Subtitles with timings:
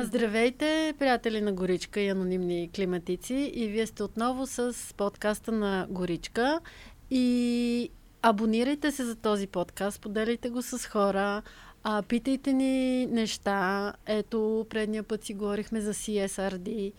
[0.00, 3.52] Здравейте, приятели на Горичка и анонимни климатици.
[3.54, 6.60] И вие сте отново с подкаста на Горичка.
[7.10, 7.90] И
[8.22, 11.42] абонирайте се за този подкаст, поделяйте го с хора,
[11.82, 13.92] а, питайте ни неща.
[14.06, 16.92] Ето, предния път си говорихме за CSRD.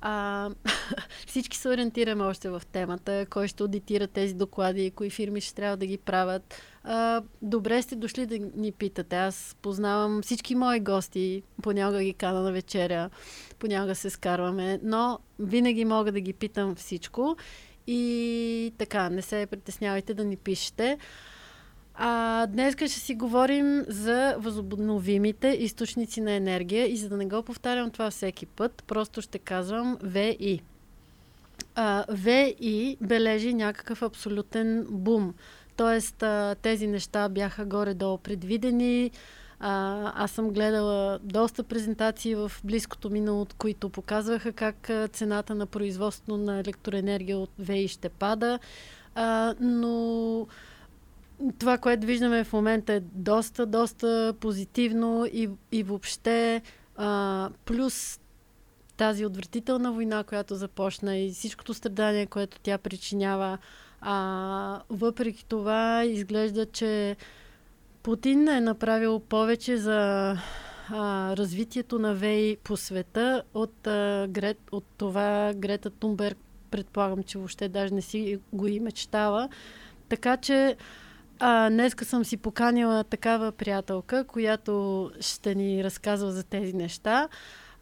[0.00, 0.50] А,
[1.26, 3.26] всички се ориентираме още в темата.
[3.30, 6.54] Кой ще аудитира тези доклади, кои фирми ще трябва да ги правят.
[6.84, 9.16] А, добре сте дошли да ни питате.
[9.16, 11.42] Аз познавам всички мои гости.
[11.62, 13.10] Понякога ги кана на вечеря,
[13.58, 17.36] понякога се скарваме, но винаги мога да ги питам всичко.
[17.86, 20.98] И така, не се притеснявайте да ни пишете.
[21.94, 27.42] А, днес ще си говорим за възобновимите източници на енергия и за да не го
[27.42, 30.60] повтарям това всеки път, просто ще казвам ВИ.
[31.74, 35.34] А, ВИ бележи някакъв абсолютен бум.
[35.76, 36.24] Тоест,
[36.62, 39.10] тези неща бяха горе-долу предвидени.
[39.60, 46.36] Аз съм гледала доста презентации в близкото минало, от които показваха как цената на производство
[46.36, 48.58] на електроенергия от ВИ ще пада.
[49.60, 50.46] Но
[51.58, 56.62] това, което виждаме в момента е доста, доста позитивно и, и въобще
[57.64, 58.20] плюс
[58.96, 63.58] тази отвратителна война, която започна и всичкото страдание, което тя причинява.
[64.04, 67.16] А, въпреки това изглежда, че
[68.02, 70.36] Путин е направил повече за
[70.90, 76.38] а, развитието на ВЕИ по света от, а, Грет, от това Грета Тунберг
[76.70, 79.48] предполагам, че въобще даже не си го и мечтава.
[80.08, 80.76] Така че
[81.38, 87.28] а, днеска съм си поканила такава приятелка, която ще ни разказва за тези неща.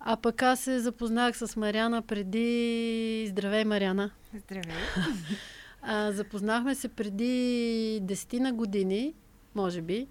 [0.01, 3.27] А пък аз се запознах с Мариана преди...
[3.31, 4.11] Здравей, Мариана!
[4.35, 4.77] Здравей!
[5.83, 9.15] А, запознахме се преди десетина години,
[9.55, 10.07] може би,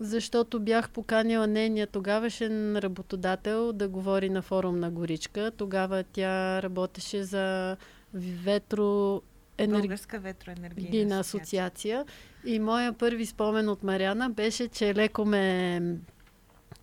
[0.00, 5.52] защото бях поканила нейния тогавашен работодател да говори на форум на Горичка.
[5.56, 7.76] Тогава тя работеше за
[8.14, 9.22] ветро
[9.58, 9.80] енерг...
[9.80, 12.04] Българска ветроенергийна асоциация.
[12.44, 15.80] И моя първи спомен от Мариана беше, че леко ме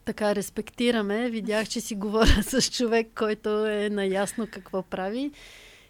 [0.06, 1.30] така респектираме.
[1.30, 5.32] Видях, че си говоря с човек, който е наясно какво прави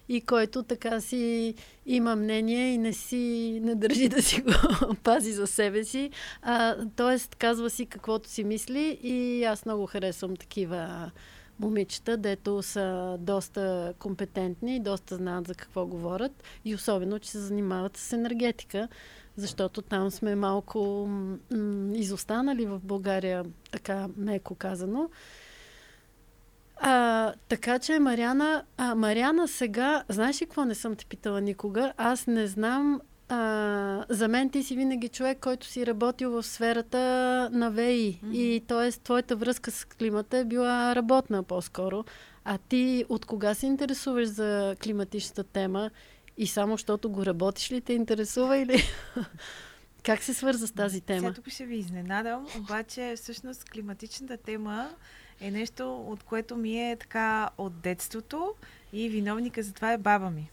[0.08, 1.54] и който така си
[1.86, 6.10] има мнение и не си не държи да си го пази за себе си.
[6.42, 11.10] А, тоест, казва си каквото си мисли и аз много харесвам такива
[11.60, 17.96] момичета, дето са доста компетентни, доста знаят за какво говорят и особено, че се занимават
[17.96, 18.88] с енергетика,
[19.36, 21.38] защото там сме малко м-
[21.94, 25.10] изостанали в България, така меко казано.
[26.76, 31.92] А, така че, Мариана, а, Мариана сега, знаеш ли какво не съм те питала никога?
[31.96, 36.98] Аз не знам а, за мен ти си винаги човек, който си работил в сферата
[37.52, 38.20] на ВИ.
[38.24, 38.32] Mm-hmm.
[38.32, 38.92] И т.е.
[38.92, 42.04] твоята връзка с климата е била работна по-скоро.
[42.44, 45.90] А ти от кога се интересуваш за климатичната тема?
[46.36, 48.82] И само защото го работиш ли те интересува или...
[50.02, 51.20] как се свърза с тази тема?
[51.20, 54.90] Сега тук ще ви изненадам, обаче всъщност климатичната тема
[55.40, 58.54] е нещо, от което ми е така от детството
[58.92, 60.50] и виновника за това е баба ми.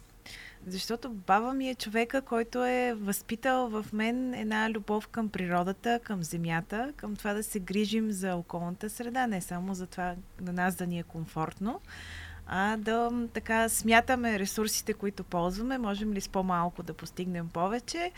[0.67, 6.23] Защото баба ми е човека, който е възпитал в мен една любов към природата, към
[6.23, 10.75] земята, към това да се грижим за околната среда, не само за това на нас
[10.75, 11.81] да ни е комфортно,
[12.53, 18.11] а да така смятаме ресурсите, които ползваме, можем ли с по-малко да постигнем повече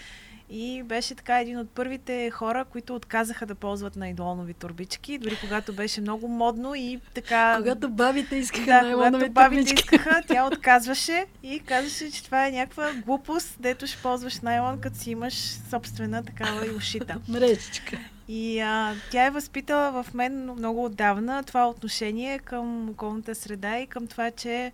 [0.50, 5.74] и беше така един от първите хора, които отказаха да ползват найлонови турбички, дори когато
[5.74, 7.56] беше много модно и така...
[7.58, 12.94] Когато бабите искаха да, когато бабите искаха, тя отказваше и казваше, че това е някаква
[13.06, 15.34] глупост, дето ще ползваш найлон, като си имаш
[15.70, 17.16] собствена такава и ушита.
[17.28, 17.98] Мрежичка.
[18.28, 23.88] И а, тя е възпитала в мен много отдавна това отношение към околната среда и
[23.88, 24.72] към това, че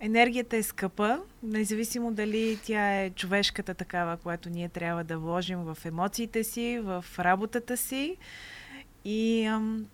[0.00, 5.78] енергията е скъпа, независимо дали тя е човешката такава, която ние трябва да вложим в
[5.84, 8.16] емоциите си, в работата си.
[9.04, 9.86] И ам,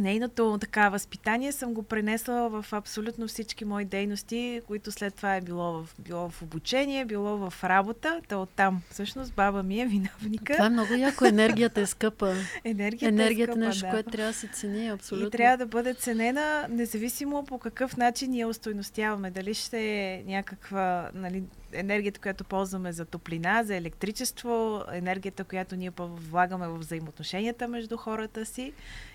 [0.00, 5.40] нейното така възпитание съм го пренесла в абсолютно всички мои дейности, които след това е
[5.40, 8.20] било в, било в обучение, било в работа.
[8.28, 10.52] Та оттам всъщност баба ми е виновника.
[10.52, 11.24] Това е много яко.
[11.24, 12.34] Енергията е скъпа.
[12.64, 13.90] Енергията, Енергията е скъпа, нещо, да.
[13.90, 15.28] което трябва да се цени абсолютно.
[15.28, 19.30] И трябва да бъде ценена, независимо по какъв начин ние устойностяваме.
[19.30, 21.42] Дали ще е някаква нали,
[21.72, 28.46] енергията, която ползваме за топлина, за електричество, енергията, която ние влагаме в взаимоотношенията между хората
[28.46, 28.72] си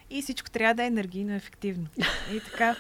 [0.09, 1.87] и всичко трябва да е енергийно ефективно.
[2.33, 2.75] И така,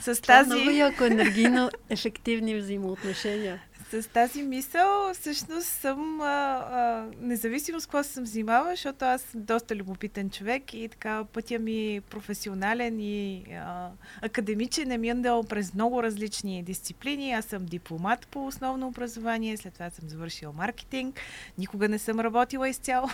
[0.00, 0.50] с Това тази...
[0.50, 3.62] е много яко енергийно ефективни взаимоотношения.
[3.92, 9.44] С тази мисъл всъщност съм, а, а, независимо с какво съм взимала, защото аз съм
[9.44, 13.88] доста любопитен човек и така пътя ми професионален и а,
[14.22, 17.32] академичен е минал през много различни дисциплини.
[17.32, 21.20] Аз съм дипломат по основно образование, след това съм завършила маркетинг.
[21.58, 23.08] Никога не съм работила изцяло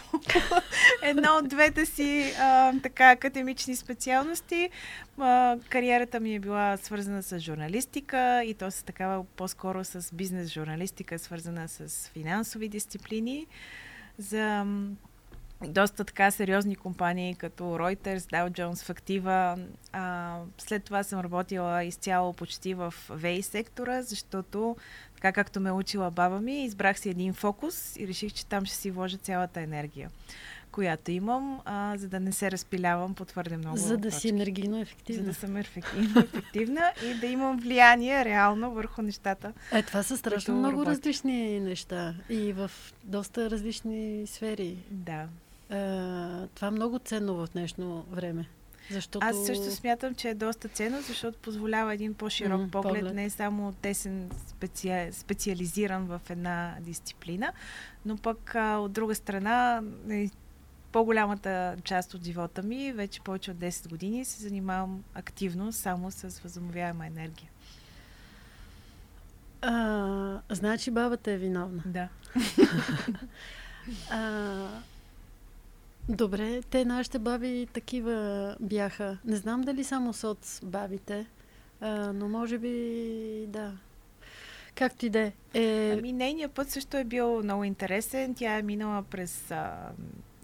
[1.03, 4.71] едно от двете си а, така академични специалности.
[5.19, 10.49] А, кариерата ми е била свързана с журналистика и то с такава по-скоро с бизнес
[10.49, 10.68] журналистика,
[11.19, 13.47] свързана с финансови дисциплини.
[14.19, 14.67] За
[15.67, 19.59] доста така сериозни компании, като Reuters, Dow Jones, Фактива.
[19.93, 24.77] А, след това съм работила изцяло почти в VA сектора, защото
[25.15, 28.77] така както ме учила баба ми, избрах си един фокус и реших, че там ще
[28.77, 30.11] си вложа цялата енергия
[30.73, 33.77] която имам, а, за да не се разпилявам по твърде много.
[33.77, 34.21] За да точки.
[34.21, 35.23] си енергийно ефективна.
[35.23, 39.53] За да съм ефективно ефективна и да имам влияние реално върху нещата.
[39.73, 40.91] Е, това са страшно много работи.
[40.91, 42.71] различни неща и в
[43.05, 44.77] доста различни сфери.
[44.91, 45.27] Да.
[45.71, 48.49] А, това е много ценно в днешно време.
[48.91, 49.27] Защото...
[49.27, 53.31] Аз също смятам, че е доста ценно, защото позволява един по-широк mm, поглед, поглед, не
[53.31, 55.09] само тесен, специ...
[55.13, 57.53] специализиран в една дисциплина,
[58.07, 60.29] но пък а, от друга страна е
[60.93, 66.41] по-голямата част от живота ми, вече повече от 10 години, се занимавам активно само с
[66.43, 67.51] възобновяема енергия.
[69.63, 71.83] А, значи бабата е виновна.
[71.87, 72.09] Да.
[74.11, 74.69] а,
[76.09, 79.19] добре, те нашите баби такива бяха.
[79.25, 81.27] Не знам дали само соц бабите,
[81.81, 83.73] а, но може би да.
[84.75, 85.95] Както и да е.
[85.99, 88.35] Ами нейният път също е бил много интересен.
[88.35, 89.91] Тя е минала през а,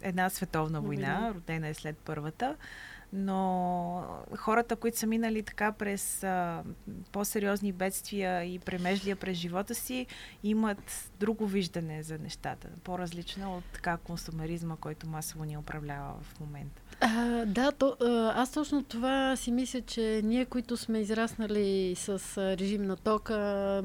[0.04, 2.56] една световна война, родена е след първата,
[3.14, 4.02] но
[4.36, 6.62] хората, които са минали така през а,
[7.12, 10.06] по-сериозни бедствия и премеждия през живота си,
[10.42, 16.82] имат друго виждане за нещата, по-различно от така консумеризма, който масово ни управлява в момента.
[17.00, 17.96] А, да, то,
[18.34, 23.82] аз точно това си мисля, че ние, които сме израснали с режим на тока,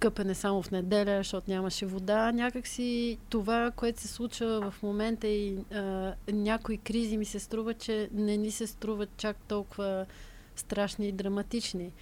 [0.00, 5.58] къпене само в неделя, защото нямаше вода, някакси това, което се случва в момента и
[5.74, 10.06] а, някои кризи ми се струва, че не ни се струват чак толкова
[10.56, 11.92] страшни и драматични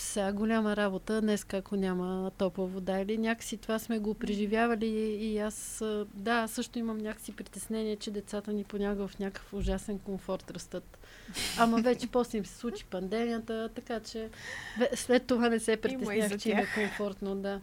[0.00, 5.38] сега голяма работа, днес ако няма топла вода или някакси това сме го преживявали и
[5.38, 10.98] аз, да, също имам някакси притеснение, че децата ни понякога в някакъв ужасен комфорт растат.
[11.58, 14.28] Ама вече после им се случи пандемията, така че
[14.94, 17.60] след това не се притеснях, че е комфортно, да.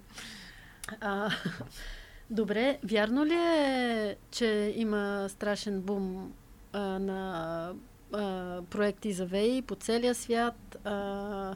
[1.02, 1.32] А,
[2.30, 6.34] добре, вярно ли е, че има страшен бум
[6.74, 7.74] а, на
[8.14, 10.78] а, проекти за ВЕИ по целия свят?
[10.84, 11.56] А,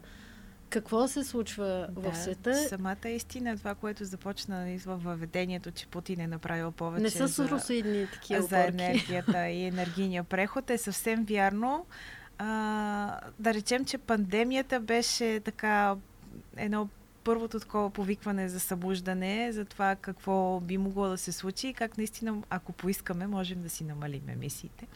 [0.70, 2.56] какво се случва да, в света?
[2.70, 8.08] Самата истина, това, което започна в въведението, че Путин е направил повече Не са суросоидни
[8.14, 11.86] такива за енергията и енергийния преход е съвсем вярно.
[12.38, 15.96] А, да речем, че пандемията беше така
[16.58, 16.90] едно
[17.24, 21.98] първото такова повикване за събуждане, за това какво би могло да се случи и как
[21.98, 24.88] наистина, ако поискаме, можем да си намалим емисиите.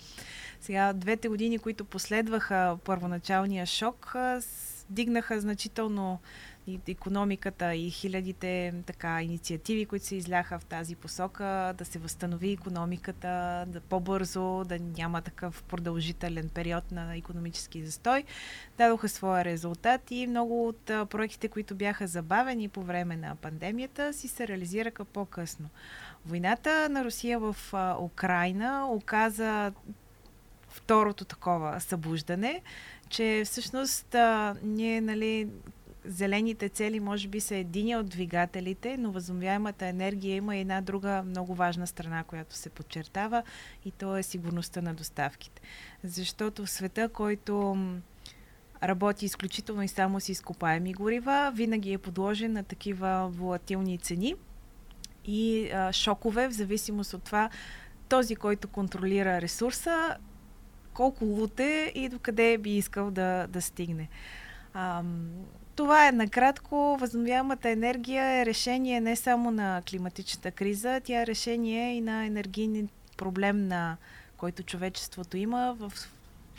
[0.62, 4.16] Сега, двете години, които последваха първоначалния шок,
[4.90, 6.20] дигнаха значително
[6.68, 12.52] и економиката и хилядите така, инициативи, които се изляха в тази посока, да се възстанови
[12.52, 18.24] економиката, да по-бързо, да няма такъв продължителен период на економически застой,
[18.78, 24.28] дадоха своя резултат и много от проектите, които бяха забавени по време на пандемията, си
[24.28, 25.70] се реализираха по-късно.
[26.26, 27.56] Войната на Русия в
[28.00, 29.72] Украина оказа
[30.78, 32.62] второто такова събуждане,
[33.10, 35.48] че всъщност а, ние, нали,
[36.06, 41.24] зелените цели може би са един от двигателите, но възобновяемата енергия има и една друга
[41.26, 43.44] много важна страна, която се подчертава
[43.86, 45.62] и то е сигурността на доставките.
[46.04, 47.78] Защото в света, който
[48.84, 54.36] работи изключително и само с изкопаеми горива, винаги е подложен на такива волатилни цени
[55.26, 57.50] и а, шокове, в зависимост от това
[58.10, 60.18] този, който контролира ресурса,
[60.98, 64.10] колко лут е и докъде би искал да, да стигне.
[64.74, 65.04] А,
[65.76, 66.98] това е накратко.
[67.00, 72.88] Възобновяемата енергия е решение не само на климатичната криза, тя е решение и на енергийни
[73.18, 73.98] проблем, на
[74.38, 75.94] който човечеството има в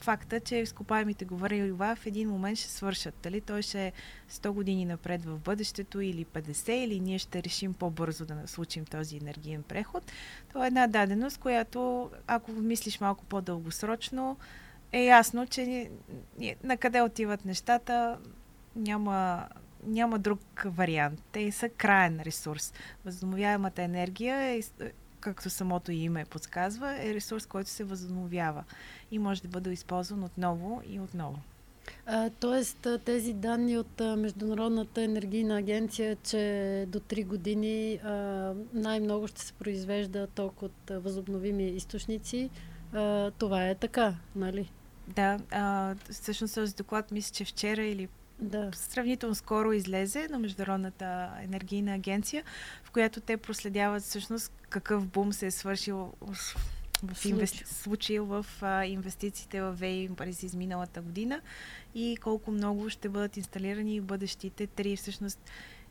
[0.01, 3.15] факта, че изкопаемите горива в един момент ще свършат.
[3.23, 3.93] Дали той ще е
[4.31, 9.17] 100 години напред в бъдещето или 50, или ние ще решим по-бързо да случим този
[9.17, 10.13] енергиен преход.
[10.49, 14.37] Това е една даденост, която, ако мислиш малко по-дългосрочно,
[14.93, 15.91] е ясно, че
[16.65, 18.19] на къде отиват нещата,
[18.77, 19.49] няма
[19.83, 21.23] няма друг вариант.
[21.33, 22.75] Те са краен ресурс.
[23.05, 24.61] Възобновяемата енергия е,
[25.21, 28.65] както самото име подсказва, е ресурс, който се възобновява
[29.11, 31.39] и може да бъде използван отново и отново.
[32.07, 38.11] А, тоест, тези данни от Международната енергийна агенция, че до 3 години а,
[38.75, 42.51] най-много ще се произвежда ток от възобновими източници,
[42.93, 44.73] а, това е така, нали?
[45.09, 48.09] Да, а, всъщност този доклад мисля, че вчера или
[48.41, 48.71] да.
[48.73, 52.45] сравнително скоро излезе на Международната енергийна агенция,
[52.85, 56.13] в която те проследяват всъщност какъв бум се е свършил
[57.03, 57.65] в инвести...
[57.67, 61.41] случил в а, инвестициите в ВЕИ през изминалата година
[61.95, 65.41] и колко много ще бъдат инсталирани в бъдещите три всъщност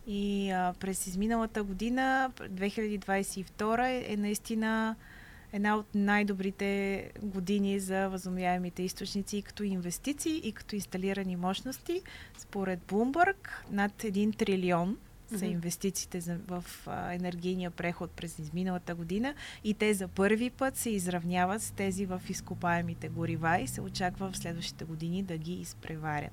[0.08, 4.96] и а, през изминалата година, 2022, е, е наистина
[5.54, 12.02] една от най-добрите години за възобновяемите източници и като инвестиции, и като инсталирани мощности.
[12.38, 14.98] Според Bloomberg над 1 трилион
[15.36, 16.66] са инвестициите в
[17.12, 22.22] енергийния преход през изминалата година и те за първи път се изравняват с тези в
[22.30, 26.32] изкопаемите горива и се очаква в следващите години да ги изпреварят.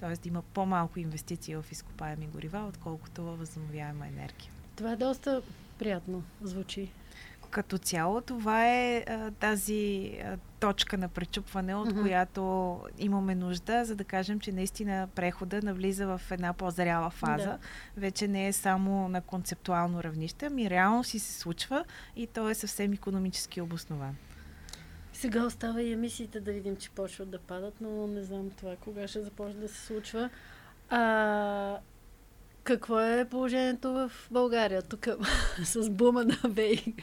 [0.00, 4.50] Тоест има по-малко инвестиции в изкопаеми горива, отколкото във възобновяема енергия.
[4.76, 5.42] Това е доста
[5.78, 6.90] приятно звучи
[7.52, 12.02] като цяло това е а, тази а, точка на пречупване, от mm-hmm.
[12.02, 17.44] която имаме нужда, за да кажем, че наистина прехода навлиза в една по-зряла фаза.
[17.44, 17.58] Да.
[17.96, 21.84] Вече не е само на концептуално равнище, ами реално си се случва
[22.16, 24.16] и то е съвсем економически обоснован.
[25.12, 29.08] Сега остава и емисиите да видим, че почват да падат, но не знам това кога
[29.08, 30.30] ще започне да се случва.
[30.90, 31.78] А,
[32.64, 35.08] какво е положението в България тук
[35.64, 36.94] с бума на ВЕИ?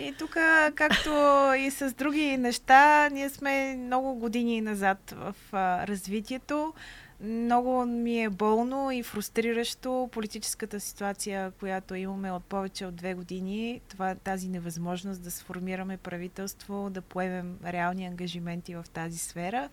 [0.00, 0.36] И тук,
[0.74, 1.10] както
[1.58, 6.74] и с други неща, ние сме много години назад в а, развитието.
[7.20, 13.80] Много ми е болно и фрустриращо политическата ситуация, която имаме от повече от две години.
[13.88, 19.68] Това, тази невъзможност да сформираме правителство, да поемем реални ангажименти в тази сфера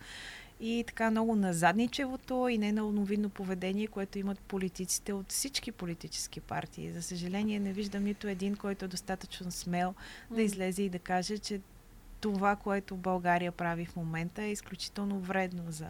[0.61, 6.91] и така много назадничевото и ненълновидно поведение, което имат политиците от всички политически партии.
[6.91, 9.93] За съжаление не виждам нито един, който е достатъчно смел
[10.31, 11.61] да излезе и да каже, че
[12.19, 15.89] това, което България прави в момента е изключително вредно за,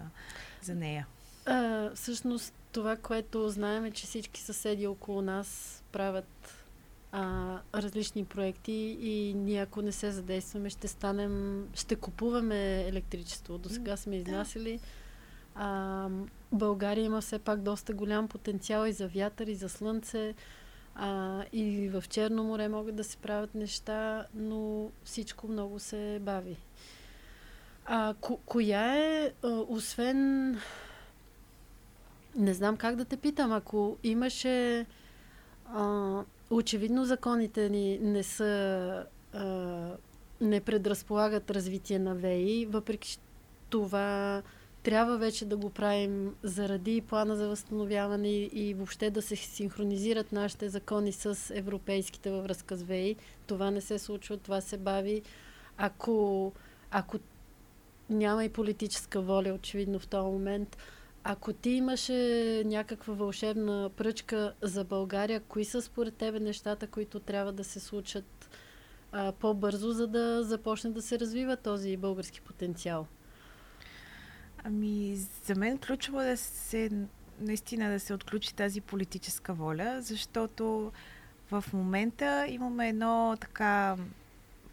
[0.61, 1.07] за нея.
[1.45, 6.60] А, всъщност това, което знаем е, че всички съседи около нас правят
[7.11, 13.57] а, различни проекти и ние ако не се задействаме, ще станем, ще купуваме електричество.
[13.57, 14.79] До сега сме изнасяли.
[15.55, 16.09] А,
[16.51, 20.33] България има все пак доста голям потенциал и за вятър, и за слънце.
[20.95, 26.57] А, и в Черно море могат да се правят неща, но всичко много се бави.
[27.85, 30.51] А, ко- коя е, а, освен...
[32.35, 34.85] Не знам как да те питам, ако имаше
[35.65, 39.45] а, Очевидно законите ни не са а,
[40.41, 43.19] не предразполагат развитие на ВЕИ, въпреки
[43.69, 44.41] това
[44.83, 50.69] трябва вече да го правим заради плана за възстановяване и, въобще да се синхронизират нашите
[50.69, 53.15] закони с европейските във връзка с ВЕИ.
[53.47, 55.21] Това не се случва, това се бави.
[55.77, 56.51] Ако,
[56.91, 57.17] ако
[58.09, 60.77] няма и политическа воля, очевидно в този момент,
[61.23, 67.51] ако ти имаше някаква вълшебна пръчка за България, кои са според тебе нещата, които трябва
[67.51, 68.49] да се случат
[69.11, 73.07] а, по-бързо, за да започне да се развива този български потенциал?
[74.63, 76.89] Ами, за мен ключово е да се
[77.39, 80.91] наистина да се отключи тази политическа воля, защото
[81.51, 83.97] в момента имаме едно така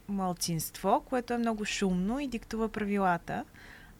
[0.09, 3.45] малцинство, което е много шумно и диктува правилата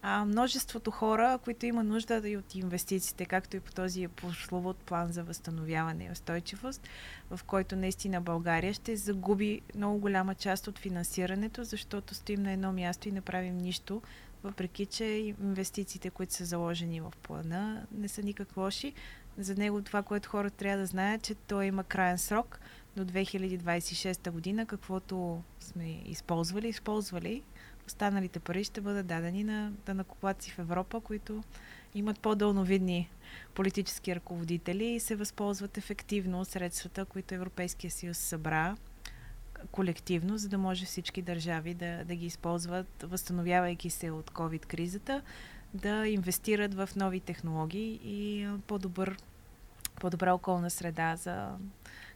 [0.01, 5.11] а, множеството хора, които има нужда и от инвестициите, както и по този прословут план
[5.11, 6.87] за възстановяване и устойчивост,
[7.31, 12.73] в който наистина България ще загуби много голяма част от финансирането, защото стоим на едно
[12.73, 14.01] място и не правим нищо,
[14.43, 15.05] въпреки че
[15.41, 18.93] инвестициите, които са заложени в плана, не са никак лоши.
[19.37, 22.59] За него това, което хората трябва да знаят, че той има крайен срок
[22.95, 27.43] до 2026 година, каквото сме използвали, използвали
[27.89, 31.43] останалите пари ще бъдат дадени на данакоплаци в Европа, които
[31.95, 33.09] имат по-дълновидни
[33.55, 38.75] политически ръководители и се възползват ефективно от средствата, които Европейския съюз събра
[39.71, 45.21] колективно, за да може всички държави да, да ги използват, възстановявайки се от COVID-кризата,
[45.73, 49.17] да инвестират в нови технологии и по-добър,
[49.99, 51.49] по-добра околна среда за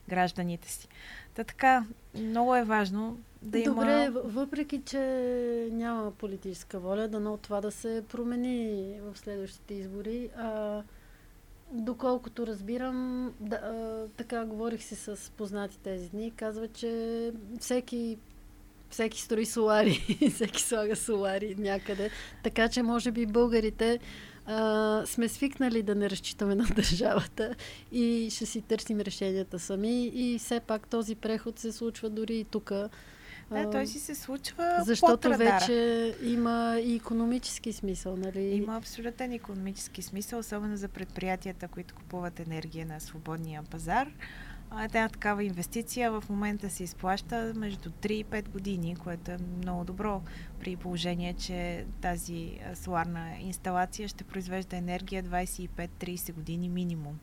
[0.08, 0.88] гражданите си.
[1.34, 1.84] Та така,
[2.14, 3.74] много е важно да има...
[3.74, 4.98] Добре, въпреки, че
[5.72, 10.82] няма политическа воля, дано това да се промени в следващите избори, а,
[11.72, 18.18] доколкото разбирам, да, а, така говорих си с познати тези дни, казва, че всеки
[18.94, 22.10] всеки строи солари, всеки слага солари някъде.
[22.42, 23.98] Така че, може би, българите
[24.46, 27.54] а, сме свикнали да не разчитаме на държавата
[27.92, 30.06] и ще си търсим решенията сами.
[30.06, 32.72] И все пак този преход се случва дори и тук.
[33.50, 38.40] Да, той си се случва Защото под вече има и економически смисъл, нали?
[38.40, 44.08] Има абсолютен економически смисъл, особено за предприятията, които купуват енергия на свободния пазар.
[44.82, 49.84] Една такава инвестиция в момента се изплаща между 3 и 5 години, което е много
[49.84, 50.22] добро
[50.60, 57.18] при положение, че тази соларна инсталация ще произвежда енергия 25-30 години минимум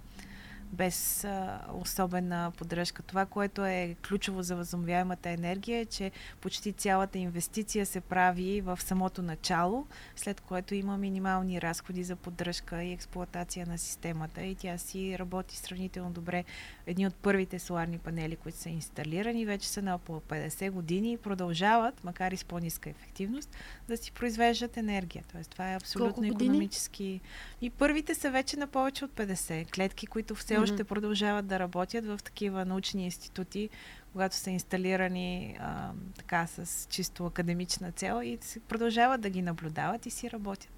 [0.71, 3.03] без а, особена поддръжка.
[3.03, 8.79] Това, което е ключово за възобновяемата енергия е, че почти цялата инвестиция се прави в
[8.81, 14.77] самото начало, след което има минимални разходи за поддръжка и експлуатация на системата и тя
[14.77, 16.43] си работи сравнително добре.
[16.87, 21.17] Едни от първите соларни панели, които са инсталирани, вече са на около 50 години и
[21.17, 23.55] продължават, макар и с по-ниска ефективност,
[23.87, 25.23] да си произвеждат енергия.
[25.31, 27.21] Тоест, това е абсолютно економически.
[27.61, 30.63] И първите са вече на повече от 50 клетки, които все mm-hmm.
[30.63, 33.69] още продължават да работят в такива научни институти,
[34.11, 40.09] когато са инсталирани а, така с чисто академична цел и продължават да ги наблюдават и
[40.09, 40.71] си работят.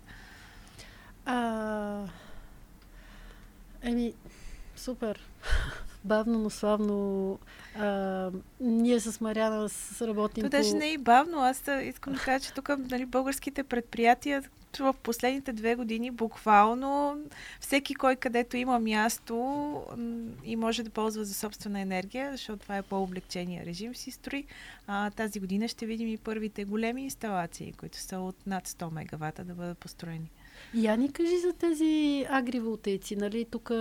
[1.26, 2.08] А...
[3.82, 4.14] Еми,
[4.76, 5.20] супер.
[6.04, 7.40] Бавно, но славно.
[7.80, 9.70] А, ние с Мариана
[10.02, 10.44] работим.
[10.44, 10.78] То даже по...
[10.78, 11.40] не е и бавно.
[11.40, 14.44] Аз искам да кажа, че тук нали, българските предприятия
[14.80, 17.18] в последните две години буквално
[17.60, 19.36] всеки кой където има място
[20.44, 24.46] и може да ползва за собствена енергия, защото това е по-облегчения режим, си строи.
[24.88, 29.44] А, тази година ще видим и първите големи инсталации, които са от над 100 мегавата
[29.44, 30.32] да бъдат построени.
[30.74, 33.16] Я ни кажи за тези агриволтейци.
[33.16, 33.46] Нали?
[33.46, 33.72] Тук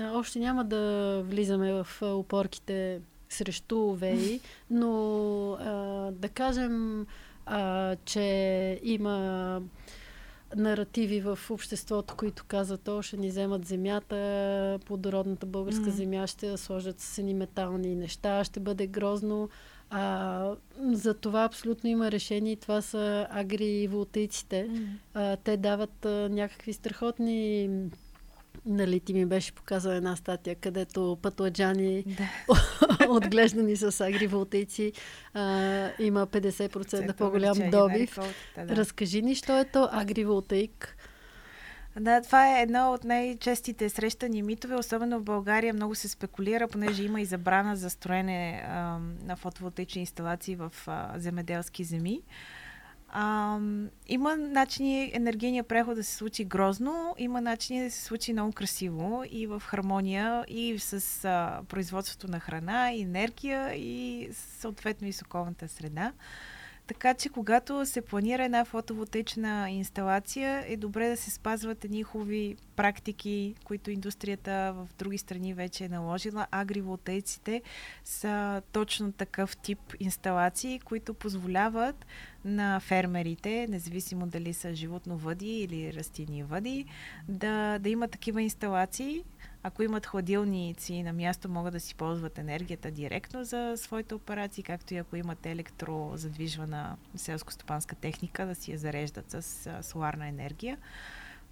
[0.00, 5.74] още няма да влизаме в опорките срещу ВЕИ, но а,
[6.12, 7.06] да кажем,
[7.46, 9.60] а, че има
[10.56, 15.90] наративи в обществото, които казват, о, ще ни вземат земята, плодородната българска mm.
[15.90, 19.48] земя ще сложат с едни метални неща, ще бъде грозно.
[19.90, 24.68] А, за това абсолютно има решение и това са агриволтейците.
[24.70, 24.86] Mm.
[25.14, 27.68] А, те дават а, някакви страхотни
[28.66, 33.08] Нали ти ми беше показала една статия, където пътладжани, да.
[33.08, 34.92] отглеждани с агриволтейци,
[35.34, 35.42] а,
[35.98, 38.18] има 50% по-голям добив.
[38.56, 38.76] Да.
[38.76, 40.95] Разкажи ни, що е то агриволтейк?
[42.00, 47.02] Да, това е едно от най-честите срещани митове, особено в България много се спекулира, понеже
[47.02, 52.22] има и забрана за строене а, на фотоволтаични инсталации в а, земеделски земи.
[53.08, 53.58] А,
[54.06, 59.24] има начини енергийния преход да се случи грозно, има начини да се случи много красиво
[59.30, 65.22] и в хармония и с а, производството на храна, и енергия и съответно и с
[65.22, 66.12] околната среда.
[66.86, 72.56] Така че, когато се планира една фотоволтечна инсталация, е добре да се спазват едни хубави
[72.76, 76.46] практики, които индустрията в други страни вече е наложила.
[76.50, 77.62] Агриволтейците
[78.04, 82.06] са точно такъв тип инсталации, които позволяват
[82.44, 86.84] на фермерите, независимо дали са животновъди или растениевъди,
[87.28, 89.24] да, да имат такива инсталации,
[89.62, 94.94] ако имат хладилници на място, могат да си ползват енергията директно за своите операции, както
[94.94, 100.78] и ако имат електрозадвижвана селско-стопанска техника, да си я зареждат с соларна енергия.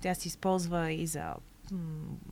[0.01, 1.35] Тя се използва и за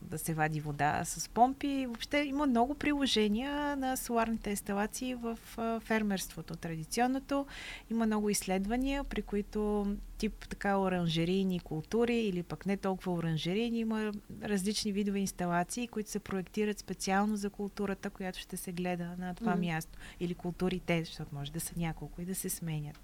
[0.01, 1.85] да се вади вода с помпи.
[1.85, 5.37] Въобще има много приложения на соларните инсталации в
[5.79, 6.55] фермерството.
[6.55, 7.45] Традиционното
[7.91, 13.79] има много изследвания, при които тип така оранжерийни култури или пък не толкова оранжерийни.
[13.79, 14.11] Има
[14.43, 19.55] различни видове инсталации, които се проектират специално за културата, която ще се гледа на това
[19.55, 19.59] mm.
[19.59, 19.99] място.
[20.19, 22.99] Или културите, защото може да са няколко и да се сменят.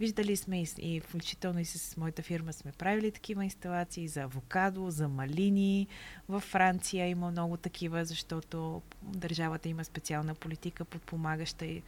[0.00, 4.90] Виждали сме и, и включително и с моята фирма сме правили такива инсталации за авокадо,
[4.90, 5.86] за малини.
[6.28, 11.82] Във Франция има много такива, защото държавата има специална политика, подпомагаща и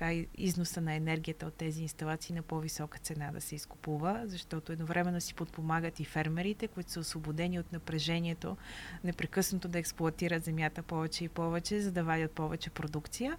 [0.00, 5.20] така износа на енергията от тези инсталации на по-висока цена да се изкупува, защото едновременно
[5.20, 8.56] си подпомагат и фермерите, които са освободени от напрежението
[9.04, 13.36] непрекъснато да експлуатират земята повече и повече, за да вадят повече продукция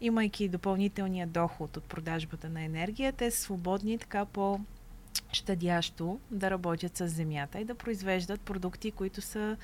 [0.00, 4.60] имайки допълнителния доход от продажбата на енергия, те са свободни така по
[5.32, 9.56] щадящо да работят с земята и да произвеждат продукти, които са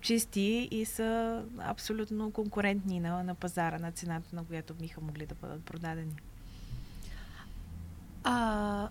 [0.00, 5.34] чисти и са абсолютно конкурентни на, на пазара, на цената, на която биха могли да
[5.34, 6.16] бъдат продадени.
[8.24, 8.88] А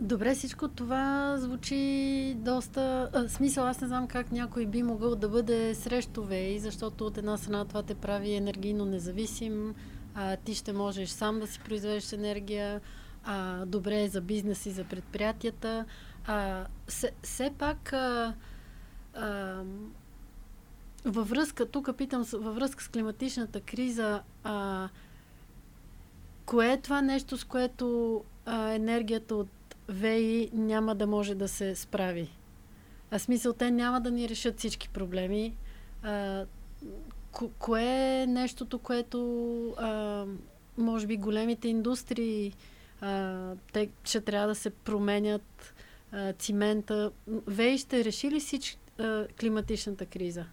[0.00, 3.10] Добре, всичко това звучи доста...
[3.12, 7.18] А, смисъл, аз не знам как някой би могъл да бъде срещу ВЕИ, защото от
[7.18, 9.74] една страна това те прави енергийно независим,
[10.14, 12.80] а, ти ще можеш сам да си произведеш енергия,
[13.24, 15.84] а, добре е за бизнес и за предприятията.
[16.26, 18.34] А, все, все пак а,
[19.14, 19.62] а,
[21.04, 24.88] във връзка, тук питам, във връзка с климатичната криза, а,
[26.46, 29.48] кое е това нещо, с което а, енергията от
[29.88, 32.30] ВЕИ няма да може да се справи?
[33.10, 35.56] А смисъл, те няма да ни решат всички проблеми.
[36.02, 36.44] А,
[37.32, 39.20] ко- кое е нещото, което
[39.78, 40.24] а,
[40.78, 42.52] може би големите индустрии
[43.00, 45.74] а, те ще трябва да се променят
[46.12, 47.10] а, цимента.
[47.46, 48.78] ВЕИ ще реши ли всички
[49.40, 50.44] климатичната криза?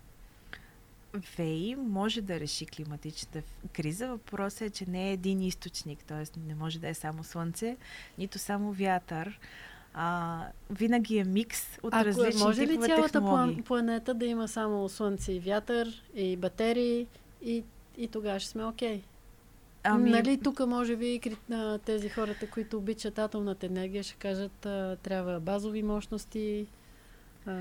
[1.38, 3.42] ВЕИ може да реши климатичната
[3.74, 4.08] криза.
[4.08, 6.40] Въпросът е, че не е един източник, т.е.
[6.48, 7.78] не може да е само слънце,
[8.18, 9.40] нито само вятър.
[10.00, 13.62] А, винаги е микс от Ако, различни може ли цялата технологии.
[13.62, 17.08] планета да има само слънце и вятър и батерии
[17.42, 17.64] и,
[17.98, 18.98] и тогава ще сме окей?
[18.98, 19.02] Okay?
[19.84, 20.10] Ами...
[20.10, 21.22] Нали тук може би
[21.86, 24.60] тези хората, които обичат атомната енергия, ще кажат
[25.04, 26.68] трябва базови мощности,
[27.46, 27.56] а,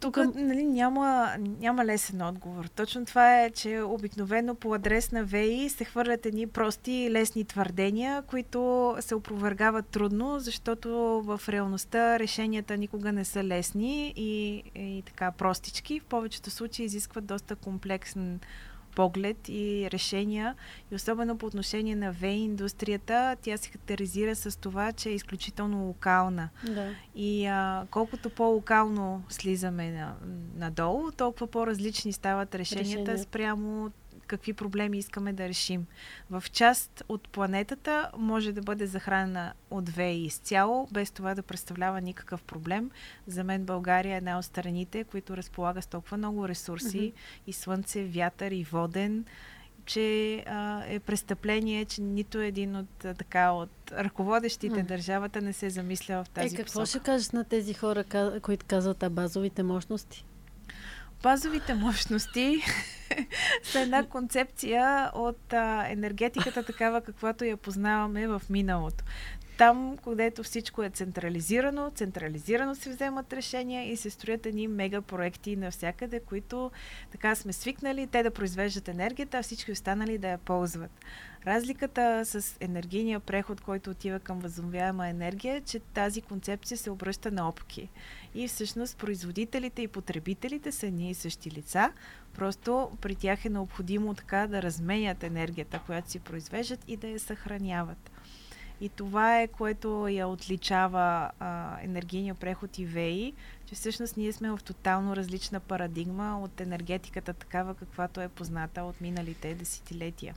[0.00, 2.64] тук нали, няма, няма лесен отговор.
[2.64, 8.22] Точно това е, че обикновено по адрес на ВЕИ се хвърлят едни прости лесни твърдения,
[8.22, 10.88] които се опровергават трудно, защото
[11.24, 16.00] в реалността решенията никога не са лесни и, и така простички.
[16.00, 18.40] В повечето случаи изискват доста комплексен
[18.94, 20.54] поглед и решения.
[20.92, 25.86] И особено по отношение на ВЕИ индустрията, тя се характеризира с това, че е изключително
[25.86, 26.48] локална.
[26.66, 26.90] Да.
[27.14, 30.14] И а, колкото по-локално слизаме на,
[30.56, 33.18] надолу, толкова по-различни стават решенията Решение.
[33.18, 33.90] спрямо
[34.28, 35.86] какви проблеми искаме да решим.
[36.30, 42.00] В част от планетата може да бъде захранена от ВЕИ изцяло, без това да представлява
[42.00, 42.90] никакъв проблем.
[43.26, 47.40] За мен България е една от страните, които разполага с толкова много ресурси mm-hmm.
[47.46, 49.24] и слънце, вятър и воден,
[49.88, 54.86] че а, е престъпление, че нито един от, а, така, от ръководещите mm.
[54.86, 56.86] държавата не се е замисля в тази Е, какво посока.
[56.86, 58.04] ще кажеш на тези хора,
[58.42, 60.24] които казват а базовите мощности?
[61.22, 62.62] Базовите мощности
[63.62, 69.04] са една концепция от а, енергетиката такава, каквато я познаваме в миналото.
[69.58, 75.56] Там, където всичко е централизирано, централизирано се вземат решения и се строят едни мега проекти
[75.56, 76.70] навсякъде, които
[77.10, 80.90] така сме свикнали те да произвеждат енергията, а всички останали да я ползват.
[81.46, 87.30] Разликата с енергийния преход, който отива към възобновяема енергия, е, че тази концепция се обръща
[87.30, 87.88] на опки.
[88.34, 91.92] И всъщност производителите и потребителите са ние и същи лица,
[92.34, 97.20] просто при тях е необходимо така да разменят енергията, която си произвеждат и да я
[97.20, 98.10] съхраняват.
[98.80, 103.34] И това е, което я отличава а, енергийния преход и ВЕИ,
[103.66, 109.00] че всъщност ние сме в тотално различна парадигма от енергетиката такава, каквато е позната от
[109.00, 110.34] миналите десетилетия.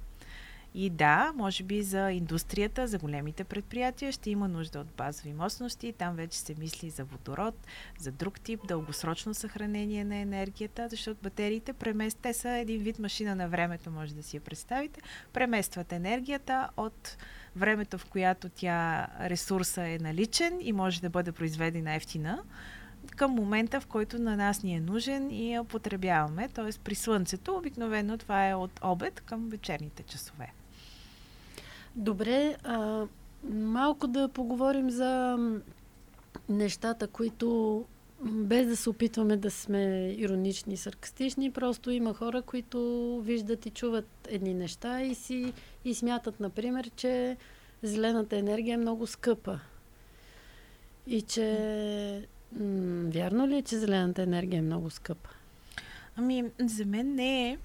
[0.76, 5.94] И да, може би за индустрията, за големите предприятия ще има нужда от базови мощности.
[5.94, 7.56] Там вече се мисли за водород,
[8.00, 13.36] за друг тип дългосрочно съхранение на енергията, защото батериите премест, те са един вид машина
[13.36, 15.02] на времето, може да си я представите.
[15.34, 17.18] Преместват енергията от
[17.56, 22.44] времето, в която тя ресурса е наличен и може да бъде произведена ефтина,
[23.16, 26.50] към момента, в който на нас ни е нужен и я потребяваме.
[26.50, 26.80] Т.е.
[26.84, 30.54] при слънцето обикновено това е от обед към вечерните часове.
[31.96, 33.06] Добре, а,
[33.54, 35.38] малко да поговорим за
[36.50, 37.86] нещата, които
[38.24, 43.70] без да се опитваме да сме иронични и саркастични, просто има хора, които виждат и
[43.70, 45.54] чуват едни неща и си
[45.86, 47.38] и смятат, например, че
[47.84, 49.60] зелената енергия е много скъпа.
[51.08, 52.28] И че...
[52.60, 55.30] М- вярно ли е, че зелената енергия е много скъпа?
[56.16, 57.58] Ами, за мен не е,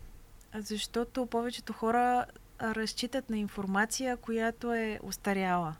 [0.54, 2.26] защото повечето хора
[2.60, 5.74] разчитат на информация, която е устаряла.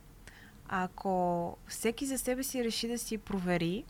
[0.69, 3.85] Ако всеки за себе си реши да си провери,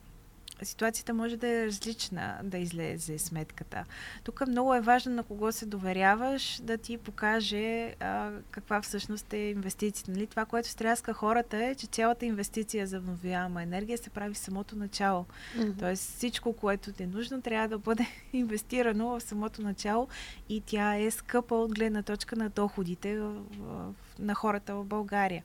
[0.62, 3.84] ситуацията може да е различна да излезе сметката.
[4.24, 9.36] Тук много е важно на кого се доверяваш да ти покаже а, каква всъщност е
[9.36, 10.10] инвестицията.
[10.10, 10.26] Нали?
[10.26, 14.76] Това, което стряска хората е, че цялата инвестиция за обновяема енергия се прави в самото
[14.76, 15.26] начало.
[15.56, 15.78] Mm-hmm.
[15.78, 20.08] Тоест всичко, което ти е нужно, трябва да бъде инвестирано в самото начало
[20.48, 25.44] и тя е скъпа от гледна точка на доходите в, в, на хората в България.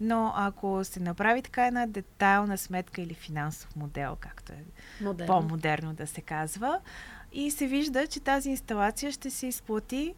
[0.00, 4.64] Но ако се направи така една детайлна сметка или финансов модел, както е
[5.00, 5.26] Модерно.
[5.26, 6.80] по-модерно да се казва,
[7.32, 10.14] и се вижда, че тази инсталация ще се изплати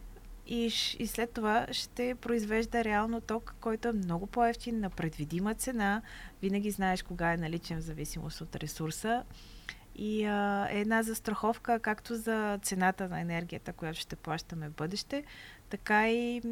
[0.47, 0.65] и,
[0.99, 6.03] и след това ще произвежда реално ток, който е много по-ефтин на предвидима цена.
[6.43, 9.25] Винаги знаеш кога е наличен в зависимост от ресурса.
[9.97, 15.25] И а, е една застраховка както за цената на енергията, която ще плащаме в бъдеще,
[15.71, 16.43] така и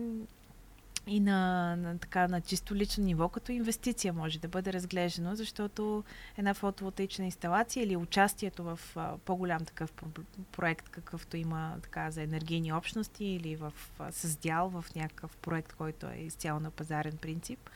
[1.06, 6.04] и на, на, така, на чисто лично ниво, като инвестиция може да бъде разглеждано, защото
[6.36, 9.92] една фотоволтаична инсталация или участието в а, по-голям такъв
[10.52, 15.72] проект, какъвто има така, за енергийни общности или в, а, с дял в някакъв проект,
[15.72, 17.70] който е изцяло на пазарен принцип,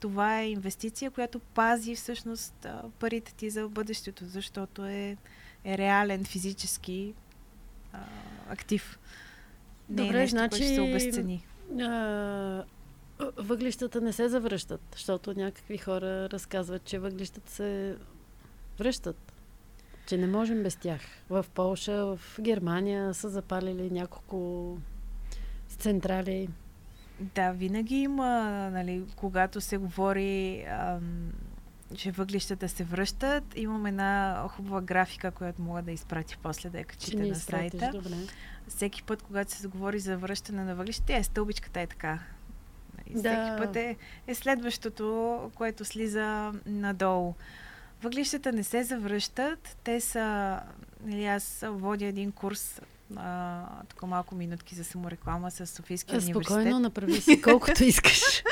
[0.00, 2.66] това е инвестиция, която пази всъщност
[2.98, 5.16] парите ти за бъдещето, защото е,
[5.64, 7.14] е реален физически
[7.92, 7.98] а,
[8.48, 8.98] актив.
[9.88, 11.44] Не е Добре, е нещо, значи, което ще се обесцени
[13.36, 17.96] въглищата не се завръщат, защото някакви хора разказват, че въглищата се
[18.78, 19.32] връщат,
[20.06, 21.00] че не можем без тях.
[21.30, 24.78] В Полша, в Германия са запалили няколко
[25.68, 26.48] централи.
[27.20, 28.30] Да, винаги има,
[28.72, 31.32] нали, когато се говори, ам,
[31.94, 36.84] че въглищата се връщат, имам една хубава графика, която мога да изпрати после да я
[36.84, 37.90] качите на сайта.
[37.92, 38.14] Добре
[38.68, 42.18] всеки път, когато се заговори за връщане на въглища, е стълбичката е така.
[43.06, 43.18] И да.
[43.20, 43.96] всеки път е,
[44.26, 47.34] е следващото, което слиза надолу.
[48.02, 49.76] Въглищата не се завръщат.
[49.84, 50.60] Те са...
[51.04, 52.80] Нали, аз водя един курс
[53.16, 56.44] а, тук малко минутки за самореклама с Софийския университет.
[56.44, 58.42] Спокойно, направи си колкото искаш.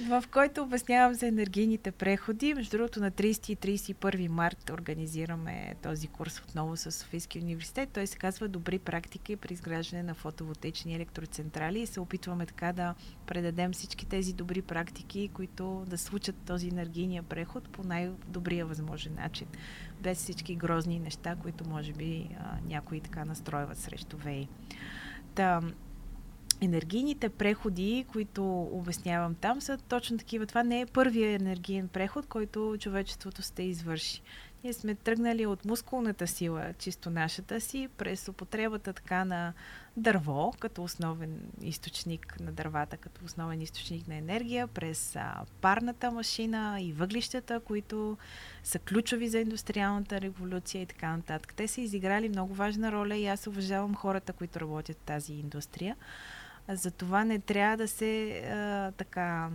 [0.00, 2.54] В който обяснявам за енергийните преходи.
[2.54, 7.88] Между другото, на 30 и 31 март организираме този курс отново с Софийския университет.
[7.92, 12.94] Той се казва Добри практики при изграждане на фотоволтечни електроцентрали и се опитваме така да
[13.26, 19.46] предадем всички тези добри практики, които да случат този енергийния преход по най-добрия възможен начин.
[20.00, 24.48] Без всички грозни неща, които може би а, някои така настройват срещу ВЕИ.
[25.34, 25.60] Та,
[26.62, 30.46] енергийните преходи, които обяснявам там, са точно такива.
[30.46, 34.22] Това не е първия енергиен преход, който човечеството сте извърши.
[34.64, 39.52] Ние сме тръгнали от мускулната сила, чисто нашата си, през употребата така на
[39.96, 46.78] дърво, като основен източник на дървата, като основен източник на енергия, през а, парната машина
[46.80, 48.18] и въглищата, които
[48.64, 51.54] са ключови за индустриалната революция и така нататък.
[51.54, 55.96] Те са изиграли много важна роля и аз уважавам хората, които работят в тази индустрия.
[56.68, 59.50] Затова не трябва да се а, така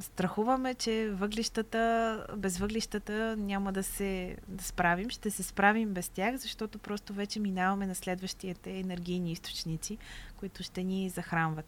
[0.00, 5.10] страхуваме, че въглищата, без въглищата няма да се да справим.
[5.10, 9.98] Ще се справим без тях, защото просто вече минаваме на следващите енергийни източници,
[10.36, 11.66] които ще ни захранват.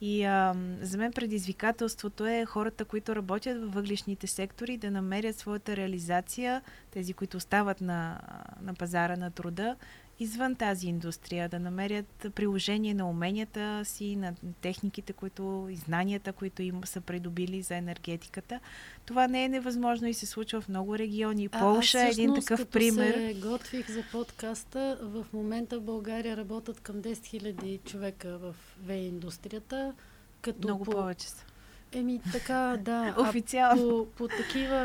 [0.00, 5.76] И а, за мен предизвикателството е хората, които работят във въглишните сектори, да намерят своята
[5.76, 8.20] реализация, тези, които остават на,
[8.62, 9.76] на пазара на труда,
[10.20, 16.62] извън тази индустрия, да намерят приложение на уменията си, на техниките, които и знанията, които
[16.62, 18.60] им са придобили за енергетиката.
[19.06, 21.48] Това не е невъзможно и се случва в много региони.
[21.52, 23.14] А, Полша е един такъв като пример.
[23.14, 28.96] се готвих за подкаста, в момента в България работят към 10 000 човека в ВЕ
[28.96, 29.94] индустрията.
[30.40, 30.90] Като много по...
[30.90, 31.44] повече са.
[31.92, 33.14] Еми, така, да.
[33.18, 33.88] Официално.
[33.88, 34.80] по, по такива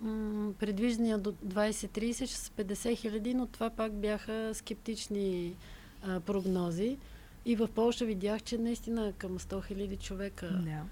[0.00, 5.56] м- предвиждания до 2030 ще са 50 хиляди, но това пак бяха скептични
[6.02, 6.98] а, прогнози.
[7.44, 10.46] И в Польша видях, че наистина към 100 хиляди човека.
[10.46, 10.82] Да.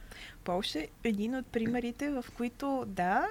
[0.45, 3.27] Польша е един от примерите, в които, да,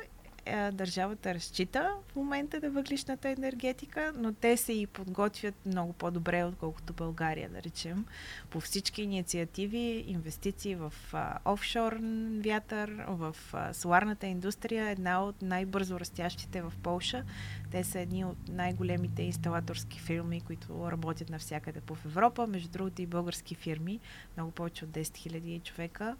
[0.45, 6.43] е, държавата разчита в момента на въглишната енергетика, но те се и подготвят много по-добре,
[6.43, 8.05] отколкото България, да речем,
[8.49, 11.99] по всички инициативи, инвестиции в а, офшор
[12.45, 17.23] вятър, в а, соларната индустрия, една от най-бързо растящите в Полша.
[17.71, 22.47] Те са едни от най-големите инсталаторски фирми, които работят навсякъде по Европа.
[22.47, 23.99] Между другото и български фирми,
[24.37, 26.15] много повече от 10 000 човека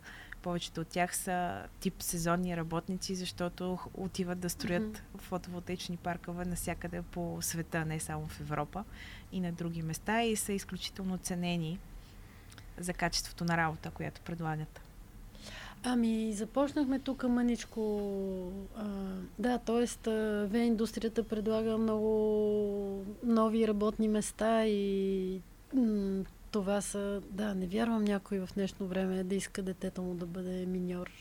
[0.45, 5.21] повечето от тях са тип сезонни работници, защото отиват да строят mm-hmm.
[5.21, 8.83] фотоволтаични паркове навсякъде по света, не само в Европа
[9.31, 11.79] и на други места и са изключително ценени
[12.77, 14.81] за качеството на работа, която предлагат.
[15.83, 17.81] Ами, започнахме тук мъничко.
[18.75, 18.85] А,
[19.39, 20.11] да, т.е.
[20.45, 25.41] ВЕ индустрията предлага много нови работни места и
[25.73, 27.21] м- това са...
[27.29, 31.11] Да, не вярвам някой в днешно време да иска детето му да бъде миньор.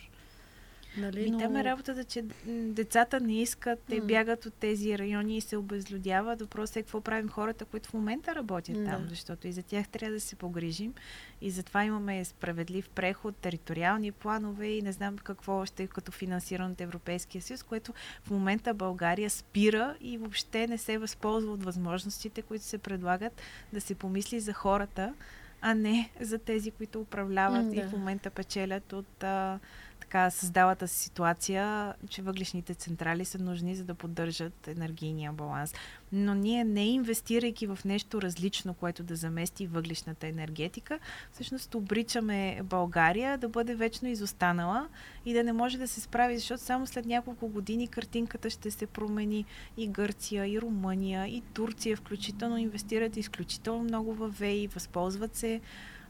[0.96, 1.38] Нали, но...
[1.38, 4.06] Там е работата, че децата не искат, те mm.
[4.06, 6.40] бягат от тези райони и се обезлюдяват.
[6.40, 8.90] Въпросът е какво правим хората, които в момента работят mm.
[8.90, 10.94] там, защото и за тях трябва да се погрижим.
[11.40, 16.80] И затова имаме справедлив преход, териториални планове и не знам какво още като финансиран от
[16.80, 17.92] Европейския съюз, което
[18.24, 23.80] в момента България спира и въобще не се възползва от възможностите, които се предлагат да
[23.80, 25.14] се помисли за хората,
[25.60, 27.76] а не за тези, които управляват да.
[27.76, 29.58] и в момента печелят от а,
[30.04, 35.74] така създалата ситуация, че въглишните централи са нужни за да поддържат енергийния баланс.
[36.12, 40.98] Но ние не инвестирайки в нещо различно, което да замести въглишната енергетика,
[41.32, 44.88] всъщност обричаме България да бъде вечно изостанала
[45.26, 48.86] и да не може да се справи, защото само след няколко години картинката ще се
[48.86, 49.44] промени.
[49.76, 55.60] И Гърция, и Румъния, и Турция включително инвестират изключително много в ВЕИ, възползват се